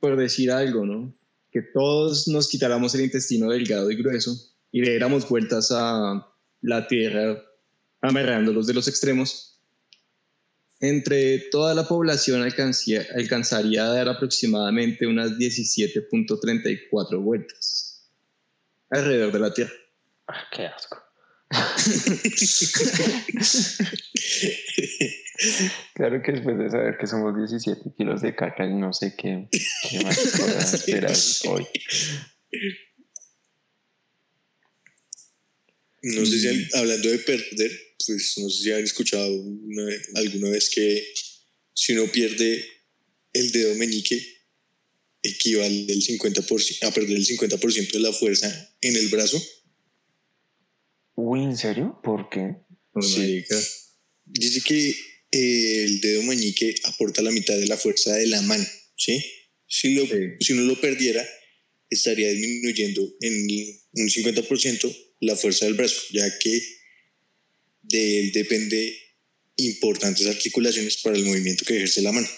[0.00, 1.14] por decir algo, ¿no?
[1.50, 4.36] Que todos nos quitáramos el intestino delgado y grueso
[4.70, 6.26] y le diéramos vueltas a
[6.60, 7.42] la tierra
[8.02, 9.60] amarrándolos de los extremos,
[10.80, 18.06] entre toda la población alcancía- alcanzaría a dar aproximadamente unas 17.34 vueltas
[18.90, 19.72] alrededor de la Tierra.
[20.28, 20.98] Ah, qué asco.
[25.94, 29.48] Claro que después de saber que somos 17 kilos de caca, no sé qué,
[29.90, 31.16] qué más pueda esperar
[31.48, 31.66] hoy.
[36.02, 37.70] No sé si al- hablando de perder,
[38.06, 41.04] pues no sé si han escuchado una- alguna vez que
[41.74, 42.64] si uno pierde
[43.32, 44.34] el dedo meñique,
[45.22, 49.42] equivale el 50%, a perder el 50% de la fuerza en el brazo.
[51.16, 51.98] Uy, ¿en serio?
[52.04, 52.56] ¿Por qué?
[52.94, 53.18] No, Sí.
[53.18, 53.58] marica.
[54.26, 54.90] Dice que
[55.32, 58.64] eh, el dedo meñique aporta la mitad de la fuerza de la mano,
[58.96, 59.24] ¿sí?
[59.66, 60.14] Si, lo, Sí.
[60.40, 61.26] si uno lo perdiera,
[61.90, 63.46] estaría disminuyendo en
[63.94, 66.62] un 50% la fuerza del brazo, ya que
[67.82, 68.96] de él depende
[69.56, 72.28] importantes articulaciones para el movimiento que ejerce la mano.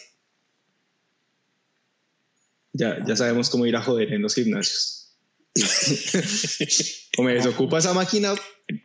[2.73, 5.17] Ya, ya sabemos cómo ir a joder en los gimnasios.
[7.17, 8.35] o me desocupa esa máquina,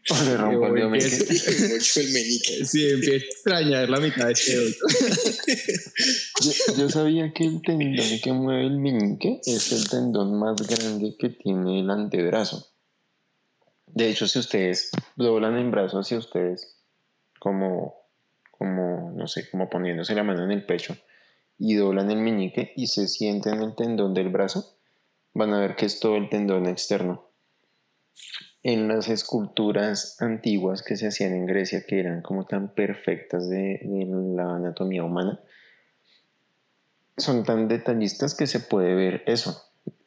[0.10, 1.16] O le rompo el o dedo meñique.
[1.18, 2.66] empiezo- Mucho el meñique.
[2.66, 4.74] sí, empiezo a extrañar la mitad de este dedo.
[6.42, 11.16] Yo, yo sabía que el tendón que mueve el meñique es el tendón más grande
[11.20, 12.68] que tiene el antebrazo.
[13.88, 16.78] De hecho, si ustedes doblan el brazo hacia ustedes,
[17.40, 17.94] como,
[18.52, 20.98] como, no sé, como poniéndose la mano en el pecho,
[21.60, 24.76] y doblan el meñique y se sienten el tendón del brazo,
[25.34, 27.30] van a ver que es todo el tendón externo.
[28.64, 33.82] En las esculturas antiguas que se hacían en Grecia, que eran como tan perfectas de,
[33.84, 34.06] de
[34.36, 35.42] la anatomía humana,
[37.18, 39.62] son tan detallistas que se puede ver eso.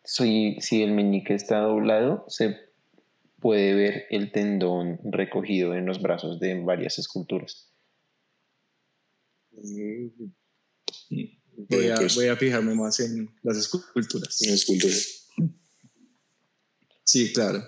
[0.05, 2.57] Si, si el meñique está doblado, se
[3.41, 7.73] puede ver el tendón recogido en los brazos de varias esculturas.
[11.69, 14.41] Voy a, pues, voy a fijarme más en las esculturas.
[14.43, 14.53] en.
[17.05, 17.63] Sí, claro.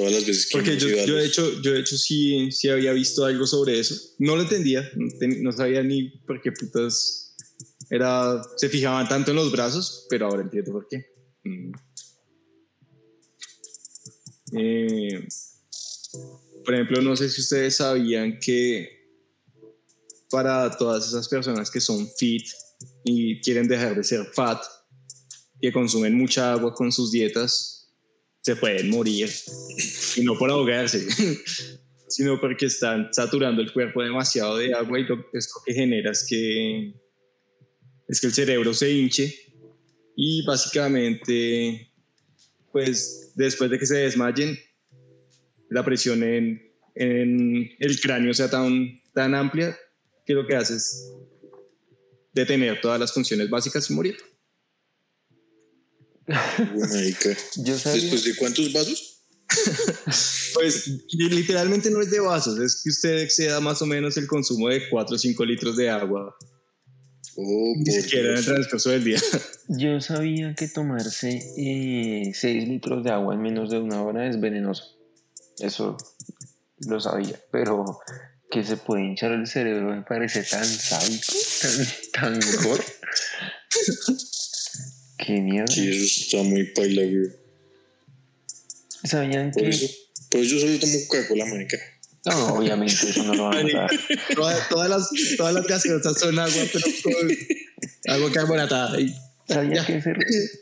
[0.00, 2.92] Todas las veces que Porque yo, yo de hecho, yo de hecho sí, sí había
[2.92, 3.94] visto algo sobre eso.
[4.18, 7.36] No lo entendía, no, ten- no sabía ni por qué putas
[7.90, 11.04] era, se fijaban tanto en los brazos, pero ahora entiendo por qué.
[11.44, 11.72] Mm.
[14.52, 15.28] Eh,
[16.64, 18.88] por ejemplo, no sé si ustedes sabían que
[20.30, 22.46] para todas esas personas que son fit
[23.04, 24.62] y quieren dejar de ser fat,
[25.60, 27.79] que consumen mucha agua con sus dietas,
[28.40, 29.30] se pueden morir.
[30.16, 31.06] Y no por ahogarse,
[32.08, 36.26] sino porque están saturando el cuerpo demasiado de agua y lo, esto que genera es
[36.28, 36.94] que,
[38.08, 39.34] es que el cerebro se hinche
[40.16, 41.92] y básicamente,
[42.72, 44.58] pues después de que se desmayen,
[45.70, 46.60] la presión en,
[46.96, 49.78] en el cráneo sea tan, tan amplia
[50.26, 51.12] que lo que hace es
[52.32, 54.16] detener todas las funciones básicas y morir.
[56.26, 59.16] Yo sabía, ¿Después de cuántos vasos?
[60.54, 64.26] Pues li- literalmente no es de vasos, es que usted exceda más o menos el
[64.26, 66.34] consumo de 4 o 5 litros de agua,
[67.36, 69.20] Oh, ni siquiera en el transcurso del día.
[69.68, 71.40] yo sabía que tomarse
[72.34, 74.82] 6 litros de agua en menos de una hora es venenoso.
[75.58, 75.96] Eso
[76.88, 78.00] lo sabía, pero
[78.50, 81.32] que se puede hinchar el cerebro me parece tan sádico,
[82.12, 82.84] tan, tan gore.
[85.24, 85.66] Qué mierda.
[85.72, 87.30] Sí, eso está muy paila, güey.
[89.04, 89.86] ¿Sabían Por que eso,
[90.30, 91.76] por eso yo solo tomo Coca-Cola, marica.
[92.26, 93.90] No, obviamente eso no lo van a notar.
[94.34, 98.98] Todas, todas las, todas las gaseosas son agua, pero con agua carbonatada.
[99.48, 100.14] ¿Sabían que se,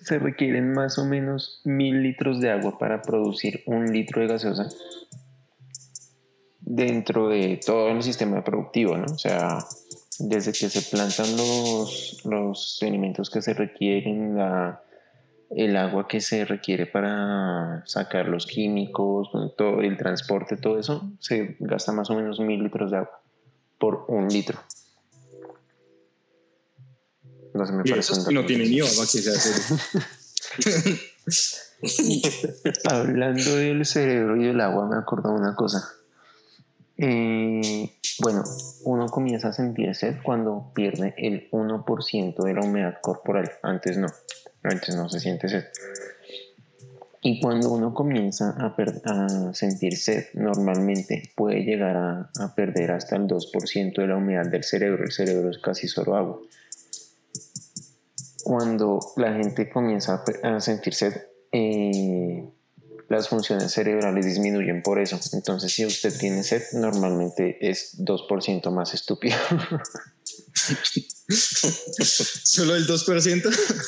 [0.04, 4.68] se requieren más o menos mil litros de agua para producir un litro de gaseosa?
[6.61, 9.12] Dentro de todo el sistema productivo, ¿no?
[9.12, 9.59] O sea,
[10.18, 14.82] desde que se plantan los, los alimentos que se requieren, la,
[15.50, 21.56] el agua que se requiere para sacar los químicos, todo el transporte, todo eso, se
[21.60, 23.20] gasta más o menos mil litros de agua
[23.78, 24.58] por un litro.
[27.54, 30.98] No se me y parece eso no tiene ni agua que se hace.
[32.90, 35.97] Hablando del cerebro y del agua, me acordó una cosa.
[37.01, 38.42] Eh, bueno,
[38.82, 43.53] uno comienza a sentir sed cuando pierde el 1% de la humedad corporal.
[43.62, 44.09] Antes no,
[44.64, 45.64] antes no se siente sed.
[47.20, 54.01] Y cuando uno comienza a, sentir sed, normalmente puede llegar a, perder hasta el 2%
[54.01, 55.05] de la humedad del cerebro.
[55.05, 56.40] El cerebro es casi solo agua.
[58.44, 61.12] Cuando la gente comienza a, a sentir sed,
[61.53, 62.49] eh,
[63.09, 65.18] las funciones cerebrales disminuyen por eso.
[65.32, 69.36] Entonces, si usted tiene sed, normalmente es 2% más estúpido.
[72.44, 73.44] Solo el 2%.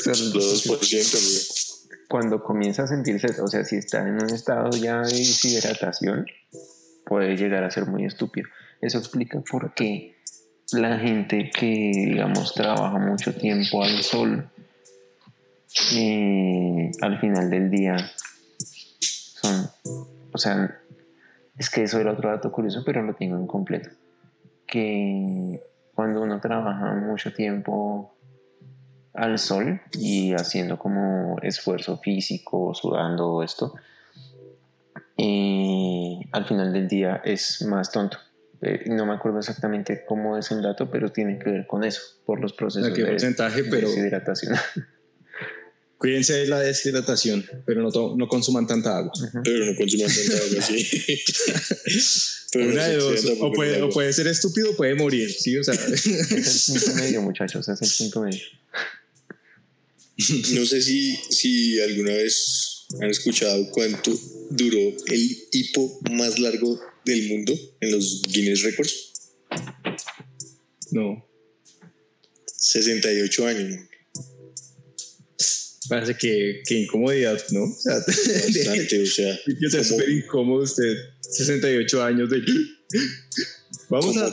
[0.07, 1.97] Los 2%, güey.
[2.09, 6.27] Cuando comienza a sentir sed, o sea, si está en un estado ya de deshidratación,
[7.05, 8.49] puede llegar a ser muy estúpido.
[8.81, 10.17] Eso explica por qué
[10.73, 14.51] la gente que, digamos, trabaja mucho tiempo al sol,
[15.95, 17.97] eh, al final del día
[19.41, 19.71] son,
[20.33, 20.81] o sea,
[21.57, 23.91] es que eso era otro dato curioso, pero lo tengo incompleto.
[24.67, 25.63] Que
[25.95, 28.15] cuando uno trabaja mucho tiempo
[29.13, 33.75] al sol y haciendo como esfuerzo físico, sudando esto,
[35.17, 38.19] eh, al final del día es más tonto.
[38.63, 42.01] Eh, no me acuerdo exactamente cómo es el dato, pero tiene que ver con eso,
[42.27, 43.65] por los procesos ¿A qué de porcentaje?
[43.65, 44.55] Pero deshidratación.
[46.01, 49.13] cuídense de la deshidratación, pero no, to- no consuman tanta agua.
[49.45, 50.67] Pero no consuman tanta agua.
[52.53, 55.57] Pero no Una de dos, o puede, o puede ser estúpido o puede morir, ¿sí?
[55.57, 58.41] O sea, es el punto medio, muchachos, es el punto medio.
[60.53, 64.13] No sé si, si alguna vez han escuchado cuánto
[64.51, 69.13] duró el hipo más largo del mundo en los Guinness Records.
[70.91, 71.25] No.
[72.57, 73.81] 68 años.
[75.89, 77.65] Parece que, que incomodidad, ¿no?
[77.65, 79.39] O sea, Bastante, o sea.
[79.47, 82.43] que sea súper incómodo usted, 68 años de...
[83.89, 84.33] Vamos a...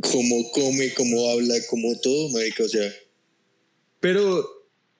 [0.00, 2.92] cómo come, cómo habla, cómo todo, marica, o sea,
[4.00, 4.46] Pero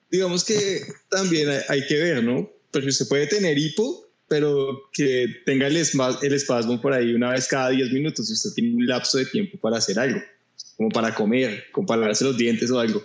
[0.09, 2.51] digamos que también hay, hay que ver, ¿no?
[2.71, 7.69] Porque usted puede tener hipo, pero que tenga el espasmo por ahí una vez cada
[7.69, 8.29] 10 minutos.
[8.29, 10.21] Usted tiene un lapso de tiempo para hacer algo,
[10.77, 13.03] como para comer, como para lavarse los dientes o algo.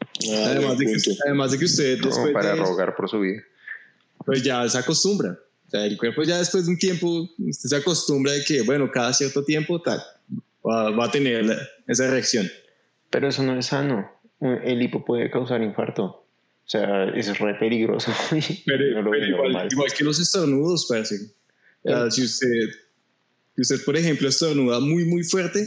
[0.00, 3.20] Ah, además, de que, además de que usted después para de eso, rogar por su
[3.20, 3.42] vida.
[4.24, 5.38] pues ya se acostumbra.
[5.66, 8.90] O sea, el cuerpo ya después de un tiempo, usted se acostumbra de que, bueno,
[8.90, 10.00] cada cierto tiempo tal,
[10.64, 12.48] va, va a tener la- esa reacción.
[13.10, 14.10] Pero eso no es sano.
[14.40, 16.04] El hipo puede causar infarto.
[16.04, 18.10] O sea, es re peligroso.
[18.66, 21.16] Pero, No pero igual, igual que los estornudos, parece.
[21.84, 22.10] O sea, Eh.
[22.10, 22.48] si usted,
[23.54, 25.66] si usted, por ejemplo, estornuda muy, muy fuerte,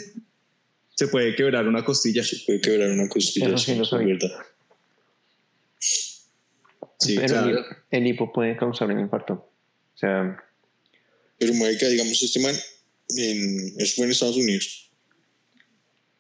[1.00, 2.22] se puede quebrar una costilla.
[2.46, 4.16] Puede quebrar una costilla, Eso sí es sabía.
[4.16, 4.38] verdad.
[7.00, 7.66] Sí, Pero claro.
[7.92, 9.50] el hipo puede causar un infarto.
[9.96, 10.38] O sea,
[11.38, 12.54] Pero, marica, digamos, este man,
[13.16, 14.90] en, eso fue en Estados Unidos.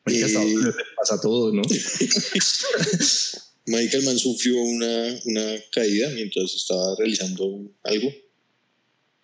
[0.05, 1.61] Marica, Eh, Estados Unidos le pasa todo, ¿no?
[3.67, 8.13] Marica, el man sufrió una, una caída mientras estaba realizando algo.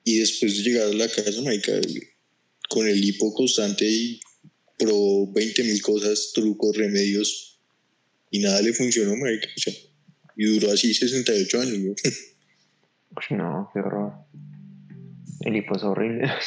[0.03, 1.71] Y después de llegar a la casa, marica,
[2.67, 4.19] con el hipo constante y
[4.77, 7.59] probó 20 mil cosas, trucos, remedios,
[8.29, 9.47] y nada le funcionó, marica.
[9.55, 9.73] O sea,
[10.35, 11.91] y duró así 68 años, ¿no?
[13.31, 14.13] uy, no, qué horror.
[15.41, 16.29] El hipo es horrible.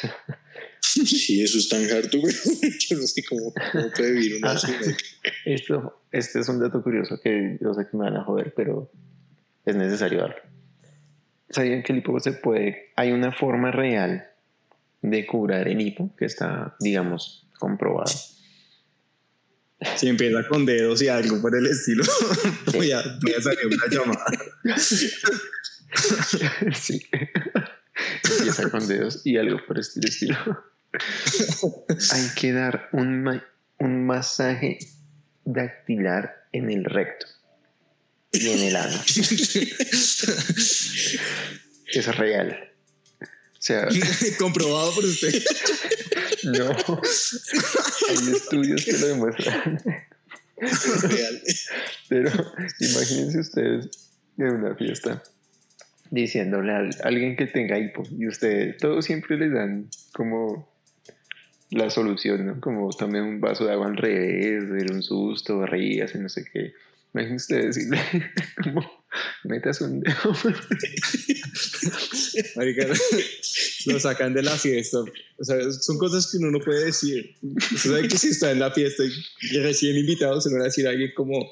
[0.80, 2.32] Sí, eso es tan harto, güey.
[2.88, 5.04] Yo no sé cómo, cómo puede vivir así, marica.
[5.44, 8.90] Esto, este es un dato curioso que yo sé que me van a joder, pero
[9.66, 10.42] es necesario darlo.
[11.50, 12.92] ¿Sabían que el hipo se puede...
[12.96, 14.28] Hay una forma real
[15.02, 18.12] de curar el hipo que está, digamos, comprobada.
[19.96, 22.02] Si empieza con dedos y algo por el estilo,
[22.72, 24.24] voy a, voy a salir una llamada.
[26.74, 27.00] sí.
[28.24, 30.36] Empieza con dedos y algo por este estilo.
[32.12, 33.44] Hay que dar un, ma-
[33.78, 34.78] un masaje
[35.44, 37.26] dactilar en el recto
[38.32, 39.00] y en el ano.
[41.90, 42.67] Es real.
[43.58, 43.88] Sea,
[44.38, 45.42] Comprobado por usted.
[46.44, 46.70] no.
[48.08, 49.82] Hay estudios que lo demuestran.
[50.56, 51.42] Real.
[52.08, 52.30] Pero
[52.80, 53.90] imagínense ustedes
[54.38, 55.22] en una fiesta
[56.10, 60.68] diciéndole a alguien que tenga hipo y ustedes todos siempre les dan como
[61.70, 62.60] la solución, ¿no?
[62.60, 66.72] Como tomen un vaso de agua al revés, de un susto, ríase, no sé qué.
[67.12, 67.98] Imagínense ustedes decirle
[68.62, 68.97] como
[69.44, 70.14] metas un dedo.
[72.56, 72.86] Marica,
[73.86, 74.98] lo sacan de la fiesta.
[75.00, 77.36] O sea, son cosas que uno no puede decir.
[77.42, 80.64] Usted sabe que si está en la fiesta y recién invitado, se lo va a
[80.64, 81.46] decir a alguien como,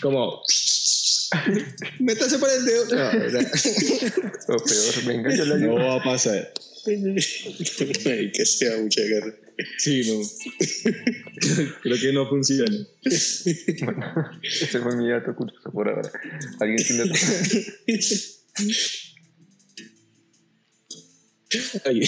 [0.00, 0.42] como,
[2.00, 2.84] métase por el dedo.
[2.86, 3.40] No, o sea,
[4.48, 5.86] o peor, venga, yo le no ayudo.
[5.86, 6.52] va a pasar.
[8.04, 9.34] Marica, se da mucha garra.
[9.78, 10.22] Sí, no.
[11.82, 12.76] Creo que no funciona.
[13.82, 16.10] Bueno, ese fue mi dato curioso por ahora.
[16.60, 17.16] ¿Alguien tiene otro?
[21.84, 22.00] Ay,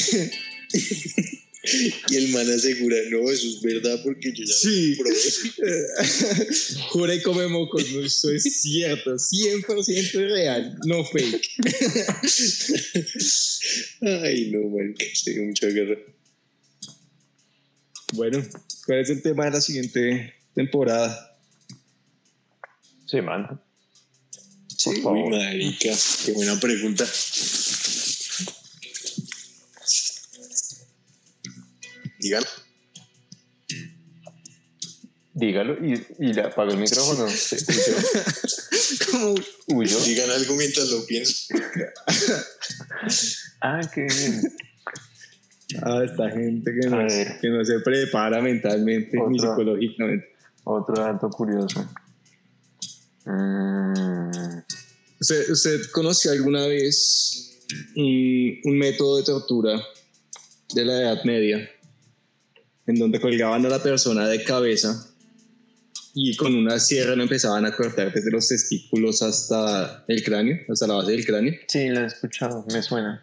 [2.09, 4.95] Y el man asegura, no, eso es verdad porque yo ya Sí.
[4.95, 5.17] lo probé.
[6.91, 11.49] Jura y come mocos, no, eso es cierto, 100% real, no fake.
[14.23, 15.97] Ay, no, marica, se dio mucha garra.
[18.13, 18.43] Bueno,
[18.87, 21.39] ¿cuál es el tema de la siguiente temporada?
[23.07, 23.63] Semana.
[24.67, 25.33] Sí, favor.
[25.33, 25.91] uy, marica,
[26.25, 27.05] qué buena pregunta.
[32.19, 32.47] Dígalo.
[35.33, 37.27] Dígalo y, y le apagó el micrófono.
[39.11, 39.35] Como
[39.69, 40.01] Huyó.
[40.01, 41.55] Digan algo mientras lo pienso.
[43.63, 44.43] Ah, qué bien.
[45.83, 47.07] Ah, esta gente que A no,
[47.41, 49.51] que no se prepara mentalmente ni Otro.
[49.51, 50.27] psicológicamente.
[50.65, 51.89] Otro dato curioso.
[53.25, 54.31] Mm,
[55.21, 57.61] ¿Usted, usted conoció alguna vez
[57.97, 59.81] un, un método de tortura
[60.75, 61.69] de la Edad Media
[62.87, 65.07] en donde colgaban a la persona de cabeza
[66.15, 70.87] y con una sierra lo empezaban a cortar desde los testículos hasta el cráneo, hasta
[70.89, 71.55] la base del cráneo?
[71.69, 73.23] sí, lo he escuchado, me suena.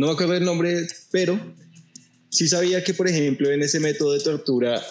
[0.00, 1.38] No me acuerdo el nombre, pero
[2.30, 4.82] sí sabía que, por ejemplo, en ese método de tortura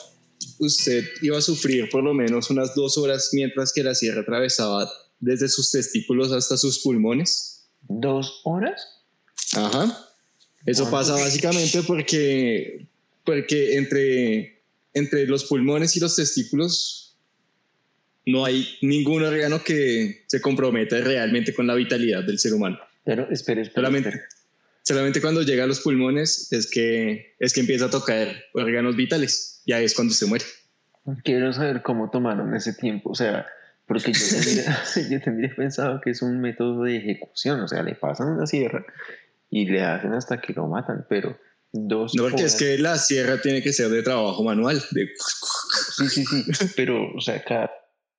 [0.59, 4.87] usted iba a sufrir por lo menos unas dos horas mientras que la sierra atravesaba
[5.19, 7.65] desde sus testículos hasta sus pulmones.
[7.87, 8.87] ¿Dos horas?
[9.55, 10.11] Ajá.
[10.67, 10.91] Eso Wow.
[10.91, 12.85] pasa básicamente porque,
[13.25, 14.61] porque entre,
[14.93, 17.17] entre los pulmones y los testículos
[18.27, 22.77] no hay ningún órgano que se comprometa realmente con la vitalidad del ser humano.
[23.03, 23.73] Pero espere, espere.
[23.73, 24.38] Solamente, espere.
[24.83, 29.61] Solamente cuando llega a los pulmones es que, es que empieza a tocar órganos vitales.
[29.65, 30.45] Ya es cuando se muere.
[31.23, 33.11] Quiero saber cómo tomaron ese tiempo.
[33.11, 33.45] O sea,
[33.87, 37.59] porque yo tendría, yo tendría pensado que es un método de ejecución.
[37.61, 38.85] O sea, le pasan una sierra
[39.49, 41.05] y le hacen hasta que lo matan.
[41.09, 41.37] Pero
[41.71, 44.81] dos No, porque es horas- que la sierra tiene que ser de trabajo manual.
[44.91, 45.09] de-
[45.97, 46.65] Sí, sí, sí.
[46.75, 47.71] Pero, o sea, cada-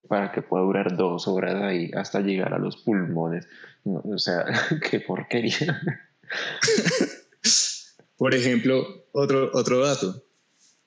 [0.09, 3.47] para que pueda durar dos horas ahí hasta llegar a los pulmones.
[3.85, 4.45] No, o sea,
[4.91, 5.81] qué porquería.
[8.17, 10.23] Por ejemplo, otro, otro dato.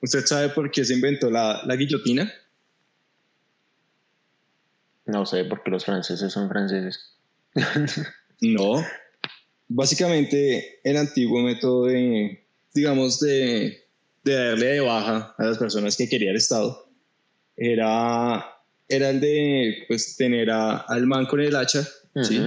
[0.00, 2.32] ¿Usted sabe por qué se inventó la, la guillotina?
[5.06, 7.16] No sé, porque los franceses son franceses.
[8.40, 8.84] No.
[9.68, 13.86] Básicamente, el antiguo método de, digamos, de,
[14.24, 16.90] de darle de baja a las personas que quería el Estado
[17.56, 18.44] era,
[18.88, 21.88] era el de pues, tener a- al man con el hacha,
[22.22, 22.44] ¿sí?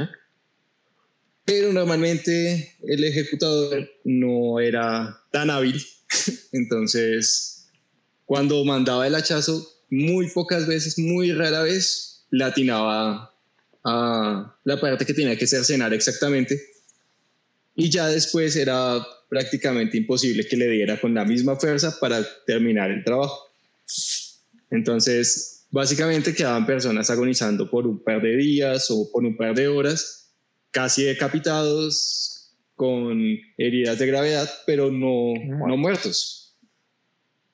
[1.47, 5.81] Pero normalmente el ejecutador no era tan hábil.
[6.51, 7.69] Entonces,
[8.25, 13.33] cuando mandaba el hachazo, muy pocas veces, muy rara vez, le atinaba
[13.85, 16.61] a la parte que tenía que cercenar exactamente.
[17.75, 22.91] Y ya después era prácticamente imposible que le diera con la misma fuerza para terminar
[22.91, 23.39] el trabajo.
[24.69, 29.69] Entonces, básicamente quedaban personas agonizando por un par de días o por un par de
[29.69, 30.26] horas,
[30.71, 32.37] casi decapitados,
[32.77, 33.19] con
[33.57, 35.33] heridas de gravedad, pero no,
[35.67, 36.55] no muertos.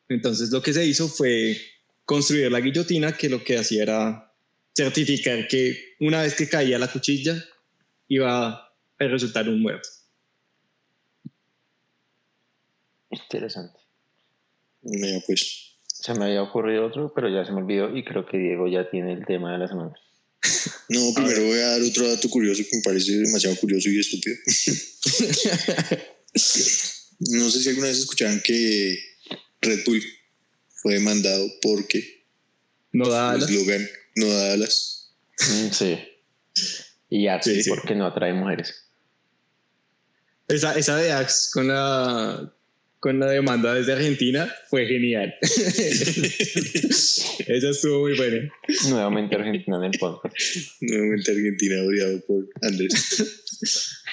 [0.10, 1.58] Entonces, lo que se hizo fue
[2.06, 4.34] construir la guillotina, que lo que hacía era
[4.76, 7.42] certificar que una vez que caía la cuchilla,
[8.10, 9.88] iba a resultar un muerto.
[13.10, 13.80] Interesante.
[15.26, 15.78] Pues.
[15.86, 18.90] Se me había ocurrido otro, pero ya se me olvidó y creo que Diego ya
[18.90, 19.94] tiene el tema de la semana.
[20.90, 24.36] No, primero voy a dar otro dato curioso que me parece demasiado curioso y estúpido.
[27.20, 29.00] no sé si alguna vez escucharon que
[29.62, 30.04] Red Bull
[30.82, 32.26] fue demandado porque
[32.92, 33.50] No da el alas.
[33.50, 35.12] eslogan no da alas.
[35.40, 35.98] Mm, Sí.
[37.10, 37.70] Y Sí, sí.
[37.70, 38.74] porque no atrae mujeres.
[40.48, 42.54] Esa, esa de Axe con la,
[43.04, 45.36] con la demanda desde Argentina fue genial.
[45.42, 45.60] Esa
[47.70, 48.50] estuvo muy buena.
[48.88, 50.34] Nuevamente Argentina en el podcast.
[50.80, 54.06] Nuevamente Argentina odiado por Andrés.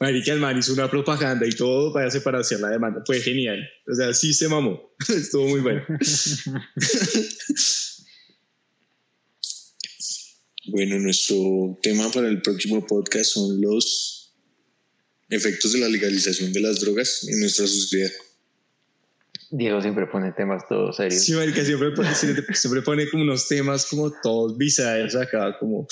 [0.00, 3.02] Marica, el man hizo una propaganda y todo para separarse la demanda.
[3.04, 3.62] Fue genial.
[3.86, 4.94] O sea, sí se mamó.
[5.06, 5.84] Estuvo muy bueno.
[10.68, 14.21] Bueno, nuestro tema para el próximo podcast son los
[15.34, 18.10] efectos de la legalización de las drogas en nuestra sociedad.
[19.50, 21.22] Diego siempre pone temas todos serios.
[21.24, 25.86] Sí, marica, siempre, pone- siempre, pone como unos temas como todos bizarros acá, como...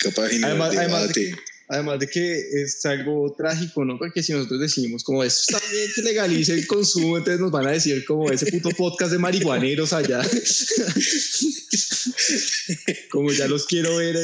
[0.00, 1.34] Capaz generar Además- además de.
[1.68, 3.98] Además de que es algo trágico, ¿no?
[3.98, 7.66] Porque si nosotros decimos como eso está bien que legalice el consumo, entonces nos van
[7.66, 10.22] a decir como ese puto podcast de marihuaneros allá.
[13.10, 14.16] como ya los quiero ver.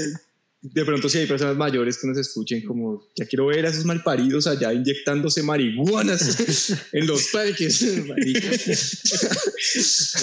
[0.65, 3.85] De pronto si hay personas mayores que nos escuchen como ya quiero ver a esos
[3.85, 7.83] malparidos allá inyectándose marihuanas en los parques.
[8.07, 8.49] marica.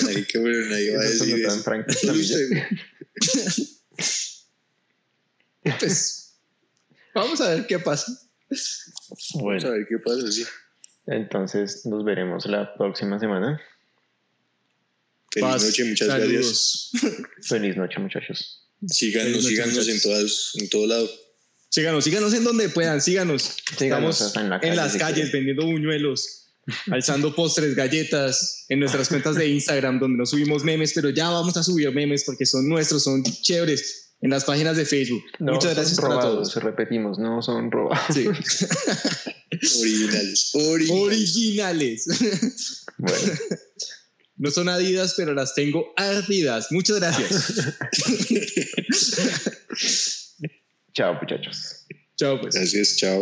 [0.08, 2.38] Ahí que bueno, nadie va a decir tan eso.
[5.80, 6.40] Pues
[7.14, 8.06] vamos a ver qué pasa.
[8.50, 10.46] Vamos a Bueno, ver qué pasa, sí.
[11.08, 13.60] entonces nos veremos la próxima semana.
[15.32, 16.90] Feliz Paz, noche, muchas gracias.
[16.92, 16.92] saludos.
[17.42, 18.68] Feliz noche, muchachos.
[18.88, 21.10] Síganos, síganos en, todas, en todo lado.
[21.70, 23.58] Síganos, síganos en donde puedan, síganos.
[23.78, 26.48] Síganos Estamos en la en calle, las si calles vendiendo buñuelos,
[26.90, 31.56] alzando postres, galletas, en nuestras cuentas de Instagram donde no subimos memes, pero ya vamos
[31.58, 34.06] a subir memes porque son nuestros, son chéveres.
[34.22, 35.24] En las páginas de Facebook.
[35.40, 36.64] No Muchas son gracias para robados, todos.
[36.64, 38.14] repetimos, no son robados.
[38.14, 38.28] Sí.
[39.80, 40.52] Originales.
[40.56, 42.06] Originales.
[42.08, 42.86] Originales.
[42.98, 43.34] Bueno,
[44.40, 46.72] no son Adidas, pero las tengo ardidas.
[46.72, 47.76] Muchas gracias.
[50.94, 51.86] chao, muchachos.
[52.16, 52.56] Chao, pues.
[52.56, 53.22] Gracias, chao.